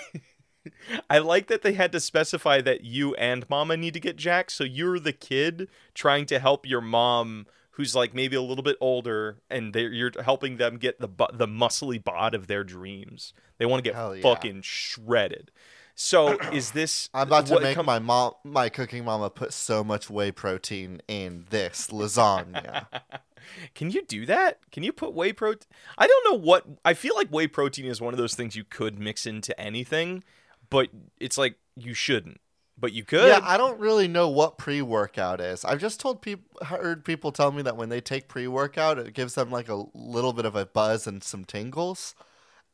[1.10, 4.52] I like that they had to specify that you and Mama need to get jacked.
[4.52, 8.76] So you're the kid trying to help your mom who's like maybe a little bit
[8.80, 13.32] older and they're, you're helping them get the the muscly bod of their dreams.
[13.58, 14.22] They want to get yeah.
[14.22, 15.50] fucking shredded.
[15.94, 17.08] So is this?
[17.14, 20.32] I'm about to what make com- my mom, my cooking mama, put so much whey
[20.32, 22.86] protein in this lasagna.
[23.74, 24.58] Can you do that?
[24.70, 25.68] Can you put whey protein?
[25.98, 26.64] I don't know what.
[26.84, 30.24] I feel like whey protein is one of those things you could mix into anything,
[30.70, 32.40] but it's like you shouldn't.
[32.78, 33.28] But you could.
[33.28, 35.64] yeah, I don't really know what pre-workout is.
[35.64, 39.34] I've just told people, heard people tell me that when they take pre-workout, it gives
[39.34, 42.14] them like a little bit of a buzz and some tingles.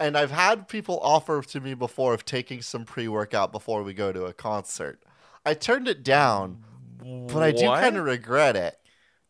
[0.00, 4.12] And I've had people offer to me before of taking some pre-workout before we go
[4.12, 5.02] to a concert.
[5.44, 6.62] I turned it down,
[7.00, 8.78] but I do kind of regret it.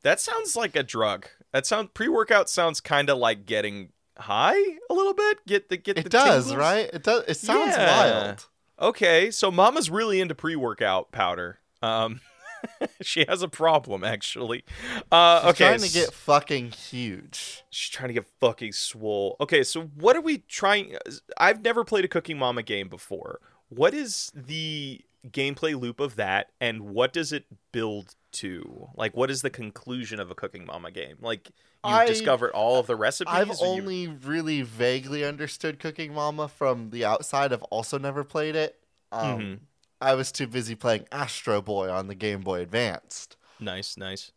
[0.02, 1.26] That sounds like a drug.
[1.52, 5.38] That sound pre-workout sounds kind of like getting high a little bit.
[5.46, 6.54] Get the get the It does, tingles?
[6.54, 6.90] right?
[6.92, 7.24] It does.
[7.26, 7.96] It sounds Yeah.
[8.26, 8.46] wild.
[8.80, 11.58] Okay, so Mama's really into pre-workout powder.
[11.82, 12.20] Um,
[13.02, 14.64] she has a problem actually.
[15.10, 17.64] Uh, She's okay, trying to get fucking huge.
[17.70, 19.36] She's trying to get fucking swole.
[19.40, 20.96] Okay, so what are we trying?
[21.36, 23.40] I've never played a Cooking Mama game before.
[23.68, 28.88] What is the gameplay loop of that, and what does it build to?
[28.94, 31.16] Like, what is the conclusion of a Cooking Mama game?
[31.20, 31.48] Like,
[31.84, 33.32] you I- discovered all of the recipes.
[33.34, 37.52] I've or you- only really vaguely understood Cooking Mama from the outside.
[37.52, 38.76] I've also never played it.
[39.12, 39.58] Um, Mhm.
[40.00, 43.36] I was too busy playing Astro Boy on the Game Boy Advanced.
[43.60, 44.32] Nice, nice.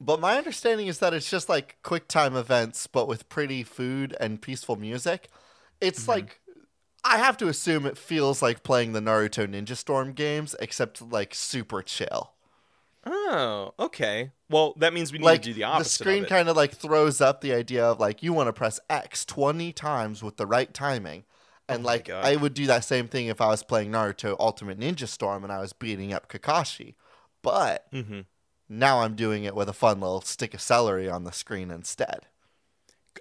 [0.00, 4.16] But my understanding is that it's just like quick time events, but with pretty food
[4.18, 5.28] and peaceful music.
[5.80, 6.10] It's Mm-hmm.
[6.10, 6.40] like
[7.04, 11.34] I have to assume it feels like playing the Naruto Ninja Storm games, except like
[11.34, 12.32] super chill.
[13.04, 14.30] Oh, okay.
[14.48, 16.04] Well, that means we need like to do the opposite.
[16.04, 18.78] The screen kind of like throws up the idea of like you want to press
[18.88, 21.24] X 20 times with the right timing.
[21.68, 24.78] And Oh like I would do that same thing if I was playing Naruto Ultimate
[24.78, 26.94] Ninja Storm and I was beating up Kakashi.
[27.42, 28.26] But Mhm.
[28.68, 32.26] now I'm doing it with a fun little stick of celery on the screen instead.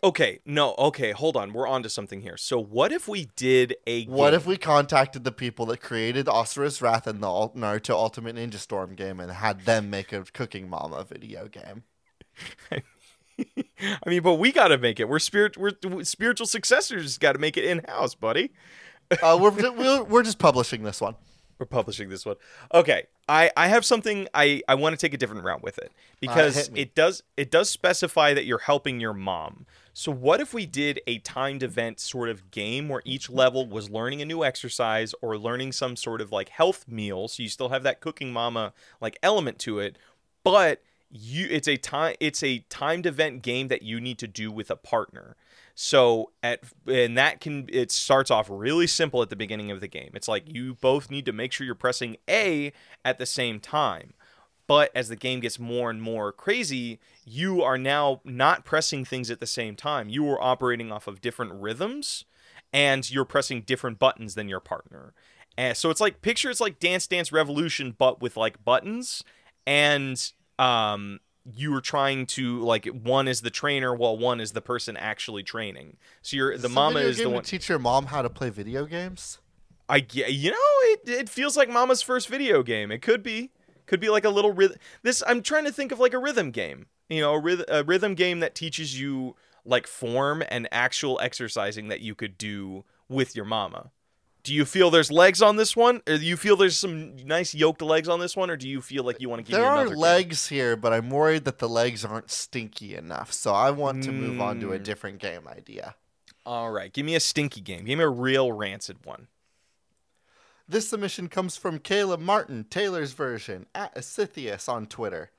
[0.03, 1.53] Okay, no, okay, hold on.
[1.53, 2.37] We're on to something here.
[2.37, 6.81] So, what if we did a What if we contacted the people that created Asura's
[6.81, 11.03] Wrath and the Naruto Ultimate Ninja Storm game and had them make a Cooking Mama
[11.03, 11.83] video game?
[12.71, 12.81] I
[14.05, 15.09] mean, but we got to make it.
[15.09, 15.57] We're spirit.
[15.57, 15.73] We're
[16.03, 17.17] spiritual successors.
[17.17, 18.51] Got to make it in house, buddy.
[19.21, 21.15] Uh, we're, we're, we're just publishing this one.
[21.61, 22.37] We're publishing this one.
[22.73, 24.27] Okay, I I have something.
[24.33, 26.81] I I want to take a different route with it because hit me.
[26.81, 29.67] it does it does specify that you're helping your mom.
[29.93, 33.91] So what if we did a timed event sort of game where each level was
[33.91, 37.69] learning a new exercise or learning some sort of like health meal, so you still
[37.69, 39.99] have that cooking mama like element to it,
[40.43, 44.51] but you it's a time it's a timed event game that you need to do
[44.51, 45.35] with a partner.
[45.75, 49.87] So at and that can it starts off really simple at the beginning of the
[49.87, 50.11] game.
[50.13, 52.71] It's like you both need to make sure you're pressing A
[53.03, 54.13] at the same time.
[54.67, 59.29] But as the game gets more and more crazy, you are now not pressing things
[59.29, 60.07] at the same time.
[60.07, 62.23] You are operating off of different rhythms
[62.71, 65.13] and you're pressing different buttons than your partner.
[65.57, 69.23] And so it's like picture it's like Dance Dance Revolution but with like buttons
[69.67, 71.19] and um
[71.51, 75.43] you were trying to like one is the trainer while one is the person actually
[75.43, 75.97] training.
[76.21, 78.85] So you're Is the mama is the one teach your mom how to play video
[78.85, 79.39] games.
[79.89, 80.57] I you know
[80.93, 82.91] it it feels like mama's first video game.
[82.91, 83.51] It could be
[83.87, 84.77] could be like a little rhythm.
[85.03, 86.85] This I'm trying to think of like a rhythm game.
[87.09, 89.35] You know, a, ryth- a rhythm game that teaches you
[89.65, 93.91] like form and actual exercising that you could do with your mama.
[94.43, 95.97] Do you feel there's legs on this one?
[96.07, 98.49] Or do you feel there's some nice yoked legs on this one?
[98.49, 99.99] Or do you feel like you want to give There me are another game?
[99.99, 103.31] legs here, but I'm worried that the legs aren't stinky enough.
[103.31, 104.83] So I want to move on to a Mm.
[104.83, 105.95] different game idea.
[106.43, 107.85] All right, give me a stinky game.
[107.85, 109.27] Give me a real rancid one.
[110.67, 115.29] This submission comes from Caleb Martin, Taylor's version, at Asithius on Twitter.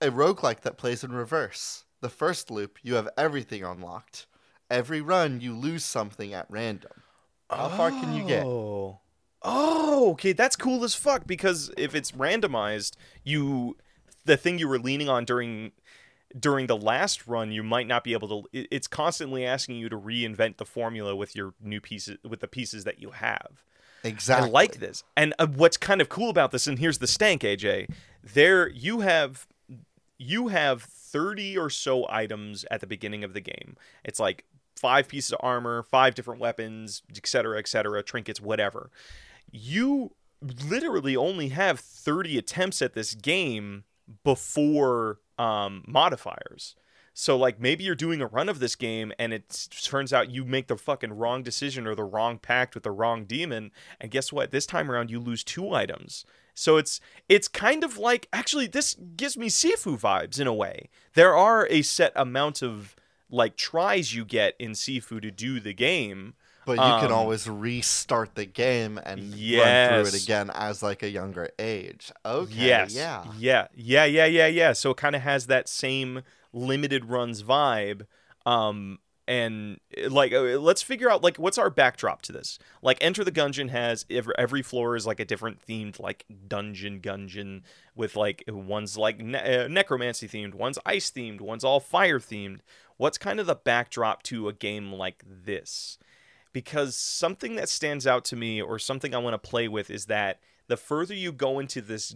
[0.00, 1.84] A roguelike that plays in reverse.
[2.00, 4.26] The first loop, you have everything unlocked.
[4.68, 7.01] Every run, you lose something at random.
[7.50, 8.44] How far can you get?
[8.44, 9.00] Oh.
[9.44, 13.76] Oh, okay, that's cool as fuck because if it's randomized, you
[14.24, 15.72] the thing you were leaning on during
[16.38, 19.98] during the last run, you might not be able to it's constantly asking you to
[19.98, 23.64] reinvent the formula with your new pieces with the pieces that you have.
[24.04, 24.48] Exactly.
[24.48, 25.04] I like this.
[25.16, 27.90] And uh, what's kind of cool about this and here's the stank, AJ.
[28.22, 29.46] There you have
[30.18, 33.76] you have 30 or so items at the beginning of the game.
[34.04, 34.44] It's like
[34.76, 38.90] five pieces of armor, five different weapons, etc., etc., trinkets, whatever.
[39.50, 43.84] You literally only have 30 attempts at this game
[44.24, 46.74] before um, modifiers.
[47.14, 50.44] So like maybe you're doing a run of this game and it turns out you
[50.44, 54.32] make the fucking wrong decision or the wrong pact with the wrong demon and guess
[54.32, 54.50] what?
[54.50, 56.24] This time around you lose two items.
[56.54, 60.88] So it's it's kind of like actually this gives me Sifu vibes in a way.
[61.14, 62.96] There are a set amount of
[63.32, 67.48] like tries you get in Sifu to do the game, But you can Um, always
[67.48, 69.32] restart the game and run
[70.04, 72.12] through it again as like a younger age.
[72.24, 72.54] Okay.
[72.54, 72.94] Yes.
[72.94, 73.24] Yeah.
[73.36, 73.66] Yeah.
[73.74, 74.04] Yeah.
[74.04, 74.26] Yeah.
[74.26, 74.46] Yeah.
[74.46, 74.72] Yeah.
[74.72, 78.06] So it kind of has that same limited runs vibe.
[78.46, 82.58] Um, and like, uh, let's figure out like what's our backdrop to this.
[82.82, 87.00] Like, Enter the Gungeon has every, every floor is like a different themed like dungeon
[87.00, 87.62] gungeon
[87.96, 92.60] with like one's like ne- uh, necromancy themed, one's ice themed, one's all fire themed.
[93.02, 95.98] What's kind of the backdrop to a game like this?
[96.52, 100.06] because something that stands out to me or something I want to play with is
[100.06, 102.14] that the further you go into this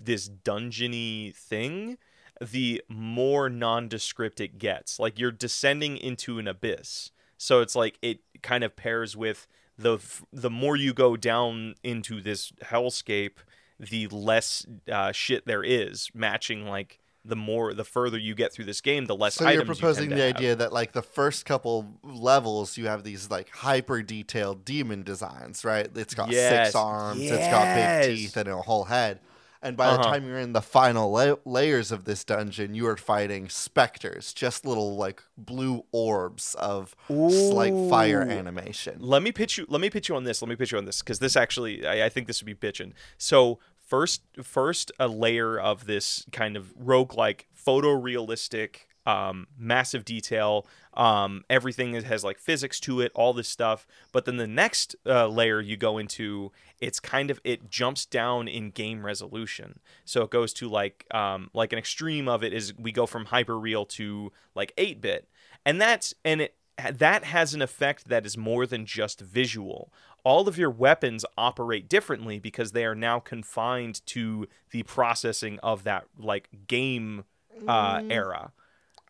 [0.00, 1.98] this dungeony thing,
[2.40, 4.98] the more nondescript it gets.
[4.98, 7.10] Like you're descending into an abyss.
[7.36, 9.98] So it's like it kind of pairs with the
[10.32, 13.38] the more you go down into this hellscape,
[13.78, 18.64] the less uh, shit there is, matching like the more the further you get through
[18.64, 20.36] this game, the less So you're proposing you the to have.
[20.36, 25.64] idea that like the first couple levels you have these like hyper detailed demon designs,
[25.64, 25.88] right?
[25.96, 26.66] It's got Yes.
[26.66, 29.20] six arms, it's got big teeth and a whole head.
[29.64, 30.10] And by the Uh-huh.
[30.10, 34.66] time you're in the final la- layers of this dungeon, you are fighting specters, just
[34.66, 36.96] little like blue orbs of
[37.30, 38.96] slight fire animation.
[38.98, 40.84] let me pitch you let me pitch you on this let me pitch you on
[40.84, 43.60] this because this actually I, I think this would be bitching so
[43.92, 50.66] first first a layer of this kind of roguelike photorealistic um massive detail.
[50.94, 53.86] Um everything has like physics to it all this stuff.
[54.10, 58.48] But then the next uh, layer you go into it's kind of it jumps down
[58.48, 59.80] in game resolution.
[60.06, 63.26] So it goes to like um like an extreme of it is we go from
[63.26, 65.28] hyper real to like 8 bit.
[65.66, 66.54] And that's and it
[66.90, 69.92] that has an effect that is more than just visual.
[70.24, 75.84] All of your weapons operate differently because they are now confined to the processing of
[75.84, 77.24] that like game
[77.68, 78.10] uh, Mm.
[78.12, 78.52] era.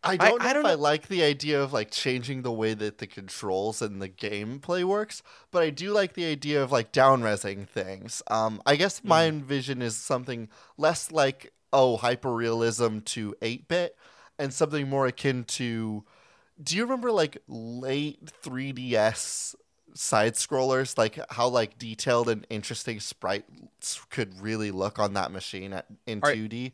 [0.04, 2.50] I don't know I if don't I know- like the idea of like changing the
[2.50, 5.22] way that the controls and the gameplay works,
[5.52, 8.20] but I do like the idea of like down resing things.
[8.26, 9.40] Um, I guess my Hmm.
[9.42, 13.96] vision is something less like oh hyperrealism to eight bit,
[14.38, 16.04] and something more akin to.
[16.62, 19.54] Do you remember like late 3DS
[19.94, 25.72] side scrollers, like how like detailed and interesting sprites could really look on that machine
[25.72, 26.72] at, in Are- 2D?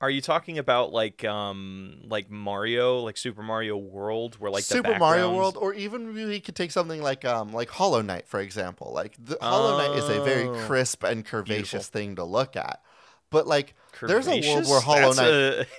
[0.00, 4.74] Are you talking about like um like Mario, like Super Mario World, where like the
[4.74, 8.40] Super Mario World, or even we could take something like um like Hollow Knight, for
[8.40, 8.90] example.
[8.92, 11.80] Like the, Hollow Knight is a very Oh, crisp and curvaceous beautiful.
[11.82, 12.82] thing to look at,
[13.32, 15.66] but like there's a world where Hollow Knight a-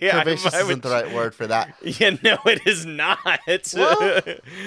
[0.00, 1.74] Yeah, curvaceous I would- isn't the right word for that.
[1.82, 3.18] Yeah, no, it is not.
[3.74, 4.22] Well-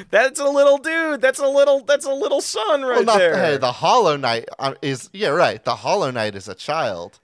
[0.09, 1.21] that's a little dude.
[1.21, 1.83] That's a little.
[1.83, 3.35] That's a little son right well, not there.
[3.35, 5.63] hey, the Hollow Knight uh, is yeah right.
[5.63, 7.19] The Hollow Knight is a child,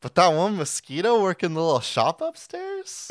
[0.00, 3.08] but that one mosquito working the little shop upstairs.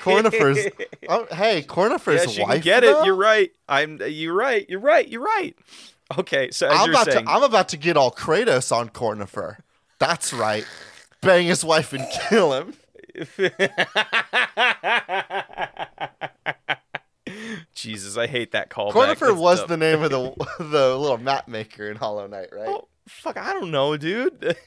[0.00, 0.66] Cornifer's,
[1.08, 2.62] oh, hey, Cornifer's you wife.
[2.62, 3.02] get though?
[3.02, 3.06] it.
[3.06, 3.50] You're right.
[3.68, 4.00] I'm.
[4.06, 4.68] You're right.
[4.68, 5.08] You're right.
[5.08, 5.56] You're right.
[6.18, 9.56] Okay, so as I'm about saying, to I'm about to get all Kratos on Cornifer.
[10.06, 10.66] That's right.
[11.22, 12.74] Bang his wife and kill him.
[17.74, 18.92] Jesus, I hate that callback.
[18.92, 19.68] Cornifer was dumb.
[19.68, 22.68] the name of the the little map maker in Hollow Knight, right?
[22.68, 24.58] Oh, fuck, I don't know, dude.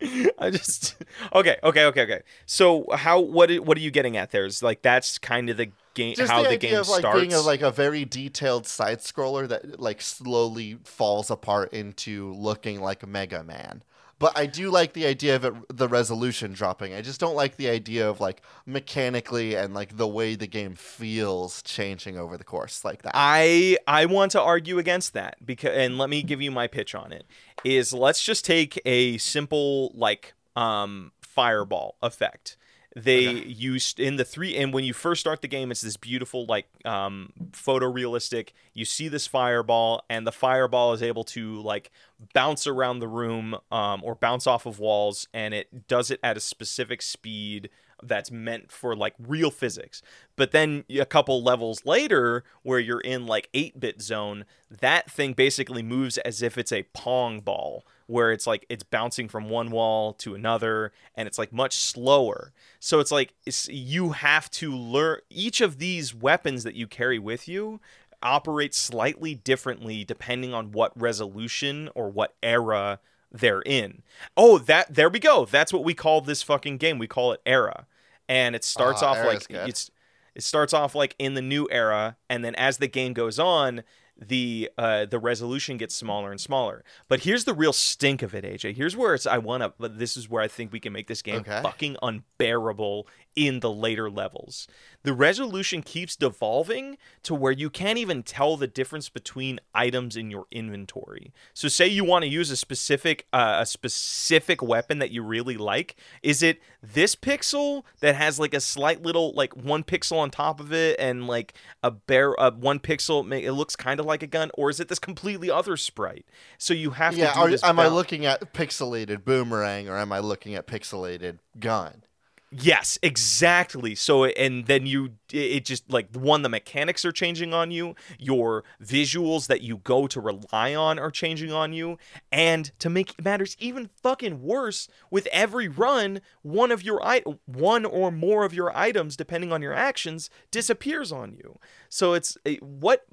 [0.38, 0.94] I just
[1.34, 2.20] okay, okay, okay, okay.
[2.46, 4.44] So how what what are you getting at there?
[4.44, 7.00] Is like that's kind of the game Just how the, the, idea game of like
[7.00, 7.20] starts.
[7.20, 12.80] being a, like a very detailed side scroller that like slowly falls apart into looking
[12.80, 13.82] like Mega Man.
[14.20, 16.92] But I do like the idea of it, the resolution dropping.
[16.92, 20.74] I just don't like the idea of like mechanically and like the way the game
[20.74, 23.12] feels changing over the course like that.
[23.14, 26.94] I I want to argue against that because and let me give you my pitch
[26.94, 27.26] on it.
[27.64, 32.56] Is let's just take a simple like um fireball effect.
[33.04, 33.46] They Okay.
[33.46, 36.66] used in the three and when you first start the game it's this beautiful like
[36.84, 41.90] um photorealistic you see this fireball and the fireball is able to like
[42.32, 46.36] bounce around the room um or bounce off of walls and it does it at
[46.36, 47.68] a specific speed
[48.02, 50.02] that's meant for like real physics.
[50.36, 55.32] But then a couple levels later, where you're in like 8 bit zone, that thing
[55.32, 59.70] basically moves as if it's a Pong ball, where it's like it's bouncing from one
[59.70, 62.52] wall to another and it's like much slower.
[62.80, 67.18] So it's like it's, you have to learn each of these weapons that you carry
[67.20, 67.80] with you
[68.22, 72.98] operate slightly differently depending on what resolution or what era
[73.30, 74.02] they're in.
[74.36, 75.44] Oh, that there we go.
[75.44, 76.98] That's what we call this fucking game.
[76.98, 77.86] We call it era.
[78.28, 79.68] And it starts Ah, off like good.
[79.68, 79.90] it's
[80.34, 83.82] it starts off like in the new era and then as the game goes on,
[84.18, 86.82] the uh, the resolution gets smaller and smaller.
[87.08, 88.74] But here's the real stink of it, AJ.
[88.76, 89.72] Here's where it's I want to.
[89.78, 91.60] But this is where I think we can make this game Okay.
[91.62, 93.06] fucking unbearable
[93.36, 94.66] in the later levels.
[95.04, 100.30] The resolution keeps devolving to where you can't even tell the difference between items in
[100.30, 101.32] your inventory.
[101.54, 105.56] So say you want to use a specific uh, a specific weapon that you really
[105.56, 110.30] like, is it this pixel that has like a slight little like one pixel on
[110.30, 114.22] top of it and like a bare uh, one pixel it looks kind of like
[114.22, 116.26] a gun or is it this completely other sprite?
[116.58, 120.18] So you have Yeah, to this am I looking at pixelated boomerang or am I
[120.18, 122.02] looking at pixelated gun?
[122.50, 123.94] Yes, exactly.
[123.94, 128.64] So and then you it just like one the mechanics are changing on you, your
[128.82, 131.98] visuals that you go to rely on are changing on you,
[132.32, 137.02] and to make matters even fucking worse, with every run, one of your
[137.44, 141.58] one or more of your items depending on your actions disappears on you.
[141.90, 143.04] So it's a, what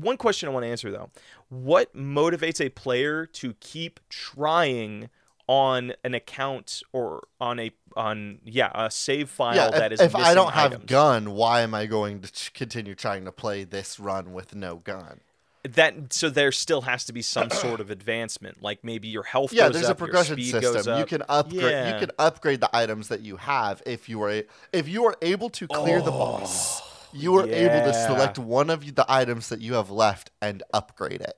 [0.00, 1.10] one question I want to answer though.
[1.48, 5.10] What motivates a player to keep trying
[5.48, 10.06] on an account or on a on yeah a save file yeah, that if, is
[10.06, 10.84] if I don't have items.
[10.84, 14.76] gun, why am I going to ch- continue trying to play this run with no
[14.76, 15.20] gun?
[15.64, 19.52] that so there still has to be some sort of advancement like maybe your health
[19.52, 20.98] Yeah, goes there's a up, your progression system.
[20.98, 21.62] You can upgrade.
[21.62, 21.92] Yeah.
[21.94, 25.50] You can upgrade the items that you have if you are if you are able
[25.50, 26.80] to clear the oh, boss.
[27.12, 30.62] You are able to Oh, select one of the items that you have left and
[30.72, 31.34] upgrade it.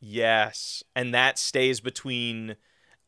[0.00, 2.56] Yes, and that stays between.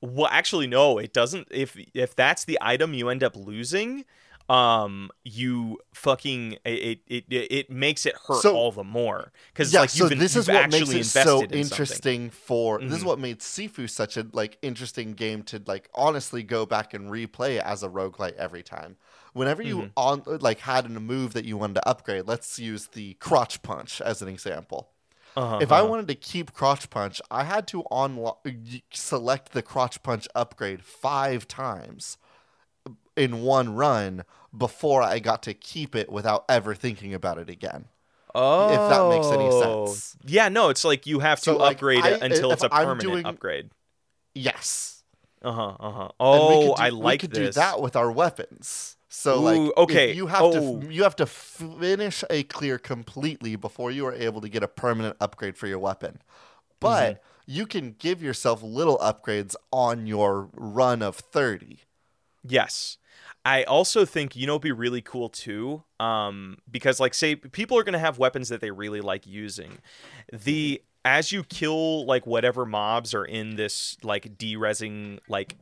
[0.00, 1.48] Well, actually, no, it doesn't.
[1.50, 4.04] If if that's the item you end up losing,
[4.48, 9.72] um, you fucking it it it, it makes it hurt So- all the more because
[9.72, 11.58] yeah, like so been, this is what actually makes it so in something.
[11.58, 13.06] interesting for this is Mhm.
[13.06, 17.58] what made Sifu such a like interesting game to like honestly go back and replay
[17.58, 18.96] as a roguelite every time.
[19.34, 19.90] Whenever you Mhm.
[19.96, 24.00] on like had a move that you wanted to upgrade, let's use the crotch punch
[24.00, 24.90] as an example.
[25.38, 25.58] Uh-huh.
[25.62, 28.44] If I wanted to keep crotch punch, I had to unlock
[28.92, 32.18] select the crotch punch upgrade 5 times
[33.16, 34.24] in one run
[34.56, 37.84] before I got to keep it without ever thinking about it again.
[38.34, 40.16] oh, if that makes any sense.
[40.24, 42.68] Yeah, no, it's like you have to So, like, upgrade I- it until it's a
[42.68, 43.70] permanent doing- upgrade.
[44.34, 44.97] Yes.
[45.42, 45.76] Uh huh.
[45.78, 46.08] Uh huh.
[46.18, 47.54] Oh, we do, I we like could this.
[47.54, 48.96] do that with our weapons.
[49.08, 50.12] So Ooh, like okay.
[50.12, 50.80] you have Oh.
[50.80, 54.68] to you have to finish a clear completely before you are able to get a
[54.68, 56.20] permanent upgrade for your weapon.
[56.80, 57.22] But Mm-hmm.
[57.46, 61.80] you can give yourself little upgrades on your run of 30.
[62.46, 62.98] Yes.
[63.44, 67.78] I also think you know it'd be really cool too, um, because like say people
[67.78, 69.78] are gonna have weapons that they really like using.
[70.32, 75.56] The as you kill like whatever mobs are in this like derezzing like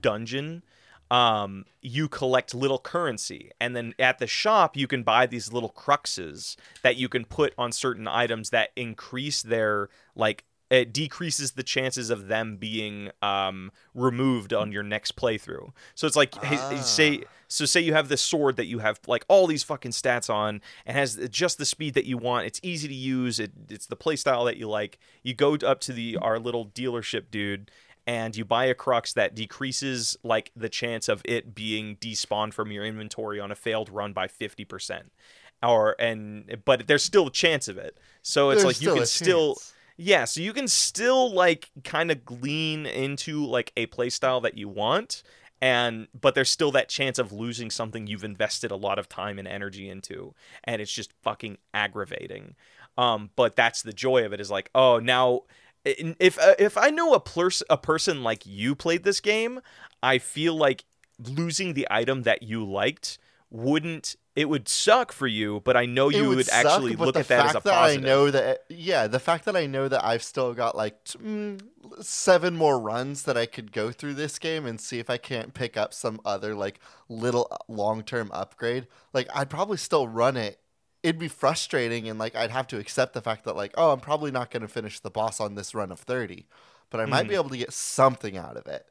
[0.00, 0.62] dungeon,
[1.10, 5.68] um, you collect little currency, and then at the shop you can buy these little
[5.70, 11.62] cruxes that you can put on certain items that increase their like it decreases the
[11.62, 15.70] chances of them being um, removed on your next playthrough.
[15.94, 16.80] So it's like, hey, Ah.
[16.80, 20.32] say, so say you have this sword that you have like all these fucking stats
[20.32, 22.46] on and has just the speed that you want.
[22.46, 23.38] It's easy to use.
[23.38, 24.98] It, it's the playstyle that you like.
[25.22, 27.70] You go up to the our little dealership dude
[28.06, 32.72] and you buy a crux that decreases like the chance of it being despawned from
[32.72, 35.02] your inventory on a failed run by 50%.
[35.62, 37.98] Or and but there's still a chance of it.
[38.22, 39.58] So it's There's like you can still.
[39.96, 44.68] Yeah, so you can still like kind of glean into like a playstyle that you
[44.68, 45.22] want
[45.62, 49.38] and but there's still that chance of losing something you've invested a lot of time
[49.38, 50.34] and energy into
[50.64, 52.56] and it's just fucking aggravating.
[52.98, 55.42] Um but that's the joy of it is like, oh, now
[55.84, 57.22] if uh, if I know a
[57.70, 59.60] a person like you played this game,
[60.02, 60.84] I feel like
[61.18, 63.18] losing the item that you liked
[63.50, 67.28] wouldn't it would suck for you, but I know you would, suck, actually look at
[67.28, 68.02] that as a that positive.
[68.02, 71.18] I know that yeah, the fact that I know that I've still got like t-
[71.18, 71.60] mm,
[72.00, 75.52] seven more runs that I could go through this game and see if I can't
[75.52, 76.80] pick up some other like
[77.10, 78.86] little long term upgrade.
[79.12, 80.58] Like I'd probably still run it.
[81.02, 84.00] It'd be frustrating and like I'd have to accept the fact that like oh I'm
[84.00, 86.46] probably not going to finish the boss on this run of thirty,
[86.88, 88.86] but I might be able to get something out of it.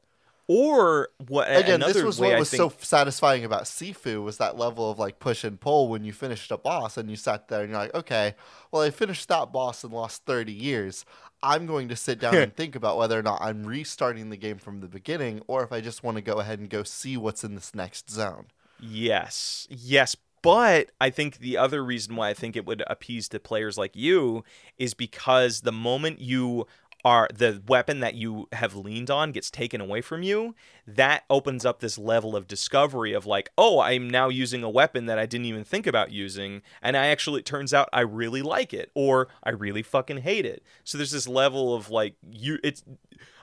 [0.48, 1.48] Or what?
[1.54, 5.18] Again, this was what was think, so satisfying about Sifu was that level of like
[5.18, 7.94] push and pull when you finished a boss and you sat there and you're like,
[7.94, 8.34] okay,
[8.70, 11.04] well I finished that boss and lost 30 years.
[11.42, 14.58] I'm going to sit down and think about whether or not I'm restarting the game
[14.58, 17.44] from the beginning or if I just want to go ahead and go see what's
[17.44, 18.46] in this next zone.
[18.80, 20.16] Yes, yes.
[20.42, 23.94] But I think the other reason why I think it would appease to players like
[23.94, 24.42] you
[24.76, 26.66] is because the moment you
[27.04, 30.54] are the weapon that you have leaned on gets taken away from you,
[30.86, 35.06] that opens up this level of discovery of like, oh, I'm now using a weapon
[35.06, 38.42] that I didn't even think about using, and I actually it turns out I really
[38.42, 40.62] like it or I really fucking hate it.
[40.84, 42.84] So there's this level of like you it's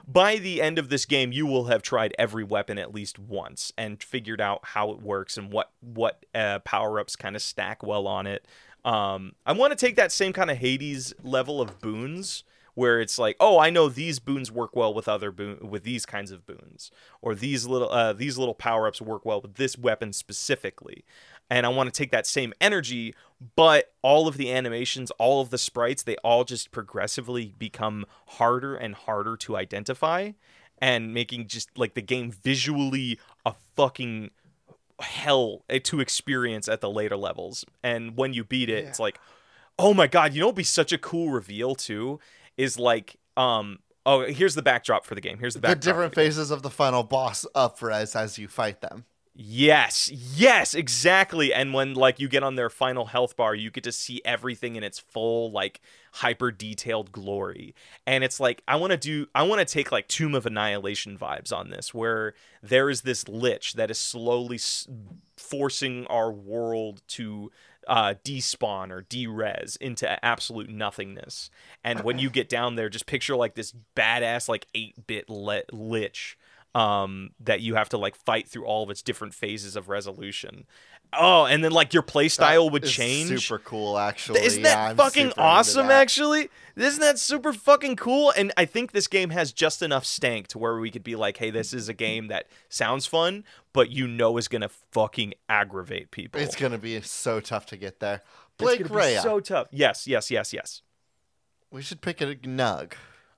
[0.07, 3.71] by the end of this game you will have tried every weapon at least once
[3.77, 8.07] and figured out how it works and what what uh, power-ups kind of stack well
[8.07, 8.47] on it.
[8.85, 12.43] Um, I want to take that same kind of Hades level of boons
[12.79, 16.05] where it's like, oh, I know these boons work well with other boon with these
[16.05, 19.77] kinds of boons, or these little uh, these little power ups work well with this
[19.77, 21.03] weapon specifically.
[21.49, 23.15] And I want to take that same energy,
[23.55, 28.75] but all of the animations, all of the sprites, they all just progressively become harder
[28.75, 30.31] and harder to identify,
[30.77, 34.29] and making just like the game visually a fucking
[35.01, 37.65] hell eh, to experience at the later levels.
[37.83, 38.89] And when you beat it, Yeah.
[38.89, 39.19] it's like,
[39.77, 42.19] oh my god, you know, it'd be such a cool reveal too.
[42.59, 45.37] Is like, um, oh, here's the backdrop for the game.
[45.39, 45.81] Here's the The backdrop.
[45.81, 46.29] different for the game.
[46.31, 49.05] phases of the final boss up upres as you fight them.
[49.41, 51.53] Yes, yes, exactly.
[51.53, 54.75] And when like you get on their final health bar, you get to see everything
[54.75, 55.79] in its full like
[56.11, 57.73] hyper detailed glory.
[58.05, 61.17] And it's like I want to do I want to take like Tomb of Annihilation
[61.17, 64.89] vibes on this where there is this lich that is slowly s-
[65.37, 67.49] forcing our world to
[67.89, 71.49] uh, despawn or derez into absolute nothingness.
[71.83, 75.63] And when you get down there, just picture like this badass like eight bit le-
[75.71, 76.37] lich
[76.75, 80.65] um, that you have to like fight through all of its different phases of resolution.
[81.11, 83.47] Oh, and then like your play style That would change.
[83.47, 84.41] Super cool, actually.
[84.41, 86.01] Isn't that fucking awesome, that.
[86.01, 86.49] actually?
[86.75, 88.31] Isn't that super fucking cool?
[88.37, 91.37] And I think this game has just enough stank to where we could be like,
[91.37, 93.43] hey, this is a game that sounds fun,
[93.73, 96.39] but you know is going to fucking aggravate people.
[96.39, 98.21] It's gonna be so tough to get there.
[98.57, 99.67] Blake gonna be so tough.
[99.71, 100.81] Yes, yes, yes, yes.
[101.71, 102.93] We should pick a nug.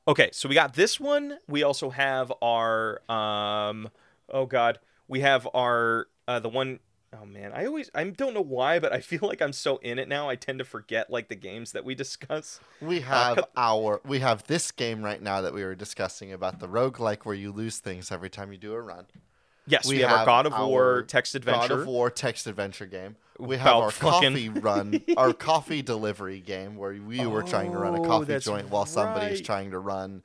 [0.07, 1.37] Okay, so we got this one.
[1.47, 3.89] We also have our um
[4.29, 6.79] oh god, we have our uh the one
[7.19, 9.99] oh man, I always I don't know why, but I feel like I'm so in
[9.99, 10.29] it now.
[10.29, 12.59] I tend to forget like the games that we discuss.
[12.81, 16.59] We have cut- our we have this game right now that we were discussing about
[16.59, 19.05] the roguelike where you lose things every time you do a run.
[19.67, 21.67] Yes, we, We have, our God of our War text adventure.
[21.67, 23.15] God of War text adventure game.
[23.37, 27.71] We have About our fucking- coffee run, our coffee delivery game where we were trying
[27.71, 29.45] to run a Oh, coffee joint while somebody's right.
[29.45, 30.23] trying to run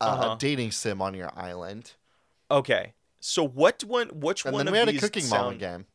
[0.00, 0.32] uh, Uh-huh.
[0.34, 1.92] a dating sim on your island.
[2.50, 2.92] Okay.
[3.20, 5.86] So what one which And one then of we had a cooking mama game.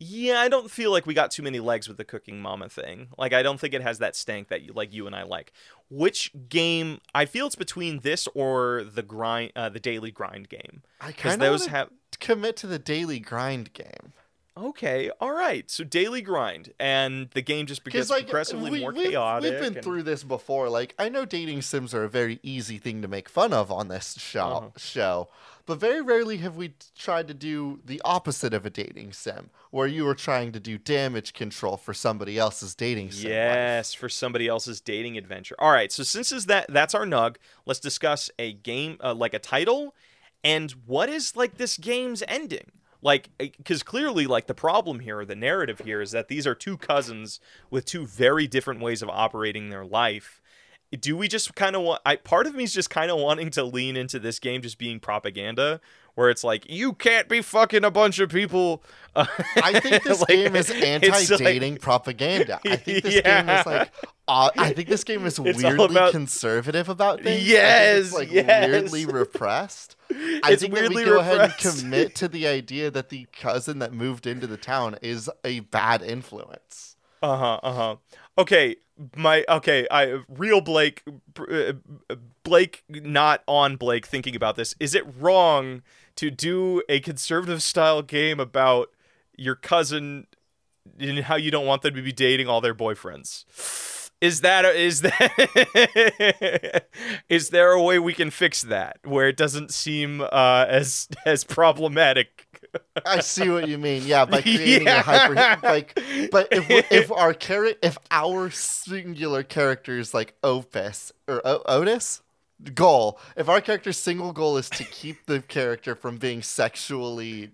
[0.00, 3.08] Yeah, I don't feel like we got too many legs with the cooking mama thing.
[3.18, 5.52] Like I don't think it has that stank that you, like you and I like.
[5.90, 7.00] Which game?
[7.14, 11.34] I feel it's between this or the grind, uh, the daily grind game, I kind
[11.34, 11.90] of those have.
[12.20, 14.12] commit to the daily grind game.
[14.58, 15.70] Okay, all right.
[15.70, 19.52] So daily grind, and the game just gets like progressively we, more we've, chaotic.
[19.52, 20.68] We've been and- through this before.
[20.68, 23.88] Like I know dating sims are a very easy thing to make fun of on
[23.88, 24.68] this show, Uh-huh.
[24.76, 25.28] show,
[25.66, 29.86] but very rarely have we tried to do the opposite of a dating sim, where
[29.86, 33.24] you are trying to do damage control for somebody else's dating sim.
[33.24, 33.30] life.
[33.30, 35.54] Yes, for somebody else's dating adventure.
[35.58, 39.34] All right, so since is that that's our nug, let's discuss a game uh, like
[39.34, 39.94] a title
[40.42, 42.72] and what is like this game's ending.
[43.02, 46.54] Like eh, cuz clearly like the problem here, the narrative here is that these are
[46.54, 47.40] two cousins
[47.70, 50.40] with two very different ways of operating their life.
[50.98, 53.50] Do we just kind of want I part of me is just kind of wanting
[53.50, 55.80] to lean into this game just being propaganda
[56.18, 58.82] where it's like you can't be fucking a bunch of people.
[59.14, 59.24] Uh,
[59.62, 62.58] I think this like, game is anti-dating propaganda.
[62.66, 63.92] I think this game is like.
[64.26, 67.48] Uh, I think this game is It's weirdly about- conservative about things.
[67.48, 68.68] Yes, it's like yes.
[68.68, 69.94] weirdly repressed.
[70.10, 73.28] I It's think weirdly that we go ahead and commit to the idea that the
[73.32, 76.96] cousin that moved into the town is a bad influence.
[77.22, 77.60] Uh huh.
[77.62, 77.96] Uh huh.
[78.36, 78.76] Okay,
[79.16, 79.86] my okay.
[79.90, 81.04] I real Blake,
[81.38, 81.74] uh,
[82.42, 84.04] Blake, not on Blake.
[84.04, 85.82] Thinking about this, is it wrong
[86.18, 88.90] to do a conservative style game about
[89.36, 90.26] your cousin
[90.98, 93.44] and how you don't want them to be dating all their boyfriends?
[94.20, 96.84] Is that is that
[97.28, 101.44] is there a way we can fix that where it doesn't seem uh, as as
[101.44, 102.46] problematic?
[103.06, 104.02] I see what you mean.
[104.04, 105.00] Yeah, by creating Yeah.
[105.00, 105.94] a hyper like
[106.32, 112.20] but if if our char- if our singular character is like Opus or o- Otis
[112.74, 117.50] goal, if our character's single goal is to keep the character from being sexually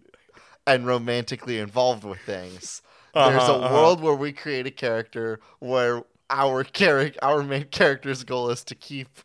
[0.66, 2.82] and romantically involved with things,
[3.22, 3.74] there's Uh-huh, a uh-huh.
[3.74, 8.74] world where we create a character where our character our main character's goal is to
[8.74, 9.20] keep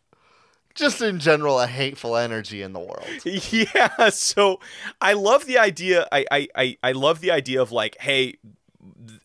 [0.76, 3.26] just in general a hateful energy in the world.
[3.52, 4.60] yeah so
[5.02, 8.38] i love the idea I, I i i love the idea of like hey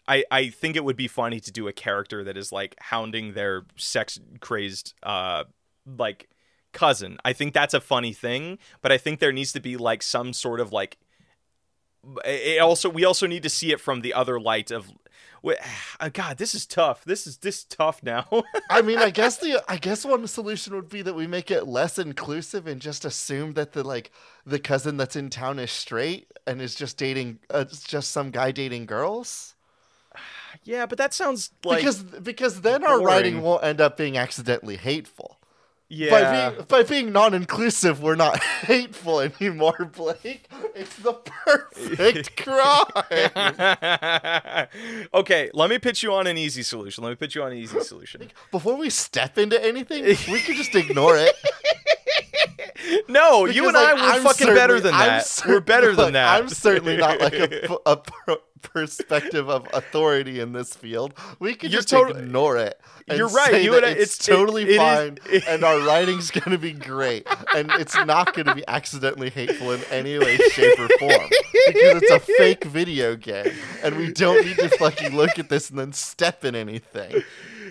[0.07, 3.33] I, I think it would be funny to do a character that is like hounding
[3.35, 5.45] their sex crazed uh
[5.99, 6.29] like
[6.75, 7.18] cousin.
[7.25, 10.33] I think that's a funny thing, but I think there needs to be like some
[10.33, 10.99] sort of like
[12.27, 14.93] it also we also need to see it from the other light of
[16.01, 17.05] uh, God, this is tough.
[17.05, 18.27] This is this is tough now.
[18.70, 21.66] I mean, I guess the I guess one solution would be that we make it
[21.66, 24.11] less inclusive and just assume that the like
[24.47, 28.53] the cousin that's in town is straight and is just dating uh, just some guy
[28.53, 29.55] dating girls.
[30.62, 34.77] Yeah, but that sounds like because because then our writing won't end up being accidentally
[34.77, 35.39] hateful.
[35.89, 36.11] Yeah.
[36.11, 40.49] By being by being non-inclusive, we're not hateful anymore, Blake.
[40.74, 42.87] It's the perfect crime.
[45.14, 47.05] okay, let me pitch you on an easy solution.
[47.05, 48.30] Let me pitch you on an easy solution.
[48.51, 51.35] Before we step into anything, we could just ignore it.
[53.09, 55.43] No, because, you and like, I were I'm fucking better than that.
[55.47, 56.41] We're better look, than that.
[56.43, 58.03] I'm certainly not like a, a
[58.73, 61.15] perspective of authority in this field.
[61.39, 62.81] We can You're just totally, ignore it.
[63.09, 63.62] You're right.
[63.62, 66.73] You I, it's, it's totally it, fine, it is, and our writing's going to be
[66.73, 71.29] great, and it's not going to be accidentally hateful in any way, shape, or form
[71.67, 73.53] because it's a fake video game,
[73.83, 77.23] and we don't need to fucking look at this and then step in anything.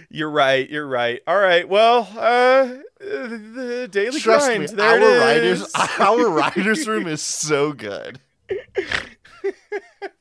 [0.10, 0.70] You're right.
[0.70, 1.22] You're right.
[1.26, 1.68] All right.
[1.68, 2.70] Well, uh,
[3.00, 4.62] the daily Trust grind.
[4.62, 8.20] Me, there our writers, our writers room is so good.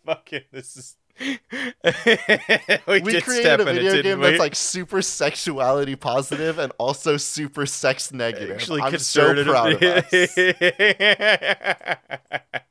[0.04, 0.96] Fucking, this is.
[1.20, 4.24] we, we created a video it, game we?
[4.24, 8.50] that's like super sexuality positive and also super sex negative.
[8.50, 10.36] Actually, I'm so proud of us.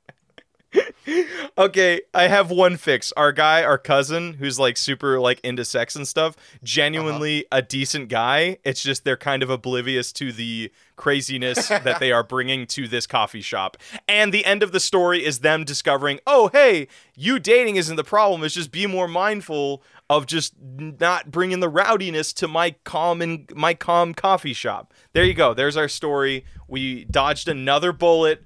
[1.57, 3.11] okay, I have one fix.
[3.13, 7.59] Our guy, our cousin, who's like super like into sex and stuff, genuinely uh-huh.
[7.59, 8.57] a decent guy.
[8.63, 13.07] It's just they're kind of oblivious to the craziness that they are bringing to this
[13.07, 13.77] coffee shop.
[14.07, 18.03] And the end of the story is them discovering, "Oh, hey, you dating isn't the
[18.03, 18.43] problem.
[18.43, 23.51] It's just be more mindful of just not bringing the rowdiness to my calm and
[23.55, 25.53] my calm coffee shop." There you go.
[25.53, 26.45] There's our story.
[26.67, 28.43] We dodged another bullet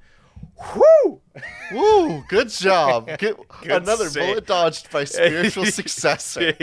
[0.75, 1.21] Woo!
[1.71, 2.23] Woo!
[2.27, 3.07] Good job.
[3.19, 4.25] Good, good Another save.
[4.27, 6.53] bullet dodged by spiritual successor.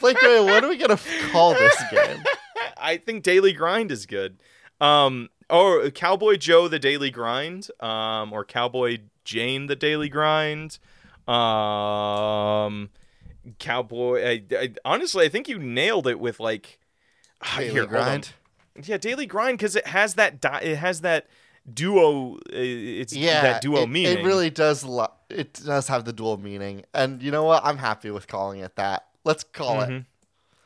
[0.00, 0.98] like, what are we gonna
[1.30, 2.22] call this game?
[2.76, 4.38] I think Daily Grind is good.
[4.80, 10.78] Um, or Cowboy Joe the Daily Grind, um, or Cowboy Jane the Daily Grind.
[11.26, 12.90] Um,
[13.58, 14.22] Cowboy.
[14.24, 16.78] I, I, honestly, I think you nailed it with like
[17.56, 18.32] Daily here, Grind.
[18.82, 21.28] Yeah, daily grind because it has that di- it has that
[21.72, 22.38] duo.
[22.50, 24.18] It's yeah, that duo it, meaning.
[24.18, 24.84] It really does.
[24.84, 27.64] Lo- it does have the dual meaning, and you know what?
[27.64, 29.06] I'm happy with calling it that.
[29.24, 29.92] Let's call mm-hmm.
[29.92, 30.04] it.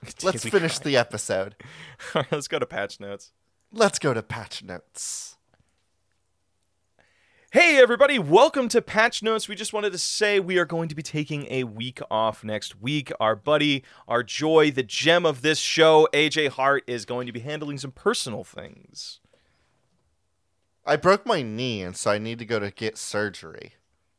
[0.22, 0.84] Let's finish grind.
[0.84, 1.56] the episode.
[2.14, 3.32] All right, let's go to patch notes.
[3.72, 5.37] Let's go to patch notes.
[7.50, 9.48] Hey, everybody, welcome to Patch Notes.
[9.48, 12.78] We just wanted to say we are going to be taking a week off next
[12.82, 13.10] week.
[13.18, 17.40] Our buddy, our joy, the gem of this show, AJ Hart, is going to be
[17.40, 19.20] handling some personal things.
[20.84, 23.72] I broke my knee, and so I need to go to get surgery.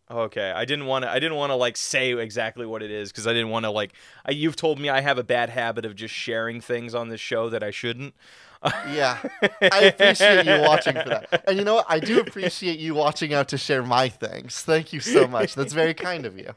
[0.09, 1.11] Okay, I didn't want to.
[1.11, 3.69] I didn't want to like say exactly what it is because I didn't want to
[3.69, 3.93] like.
[4.25, 7.21] I, you've told me I have a bad habit of just sharing things on this
[7.21, 8.15] show that I shouldn't
[8.63, 9.17] yeah,
[9.61, 11.43] I appreciate you watching for that.
[11.47, 11.85] And you know what?
[11.89, 14.61] I do appreciate you watching out to share my things.
[14.61, 15.55] Thank you so much.
[15.55, 16.53] That's very kind of you.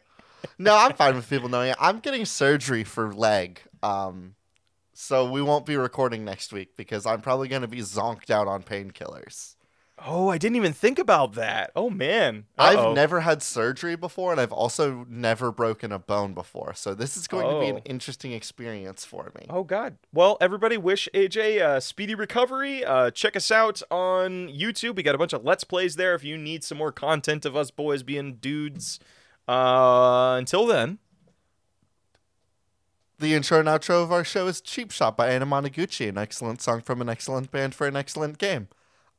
[0.58, 1.76] No, I'm fine with people knowing it.
[1.80, 3.60] I'm getting surgery for leg.
[3.82, 4.34] Um,
[4.92, 8.48] so we won't be recording next week because I'm probably going to be zonked out
[8.48, 9.56] on painkillers.
[10.04, 11.70] Oh, I didn't even think about that.
[11.76, 12.46] Oh man.
[12.58, 12.88] Uh-oh.
[12.90, 16.74] I've never had surgery before and I've also never broken a bone before.
[16.74, 17.54] So this is going oh.
[17.54, 17.82] to be an oh.
[17.84, 19.46] interesting experience for me.
[19.48, 19.98] Oh god.
[20.12, 22.84] Well, everybody wish AJ a speedy recovery.
[22.84, 24.96] Uh, check us out on YouTube.
[24.96, 27.56] We got a bunch of let's plays there if you need some more content of
[27.56, 28.98] us boys being dudes.
[29.48, 30.98] Uh, until then,
[33.18, 36.80] the intro and outro of our show is Cheap Shot by Anamanaguchi, an excellent song
[36.80, 38.68] from an excellent band for an excellent game.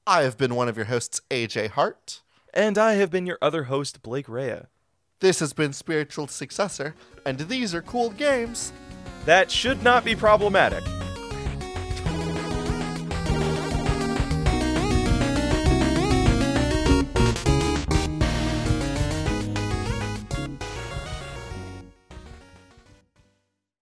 [0.06, 2.24] I have been one of your hosts, AJ Hart.
[2.54, 4.64] And I have been your other host, Blake Rea.
[5.22, 6.94] This has been Spiritual Successor,
[7.26, 8.74] and these are cool games
[9.24, 10.84] that should not be problematic.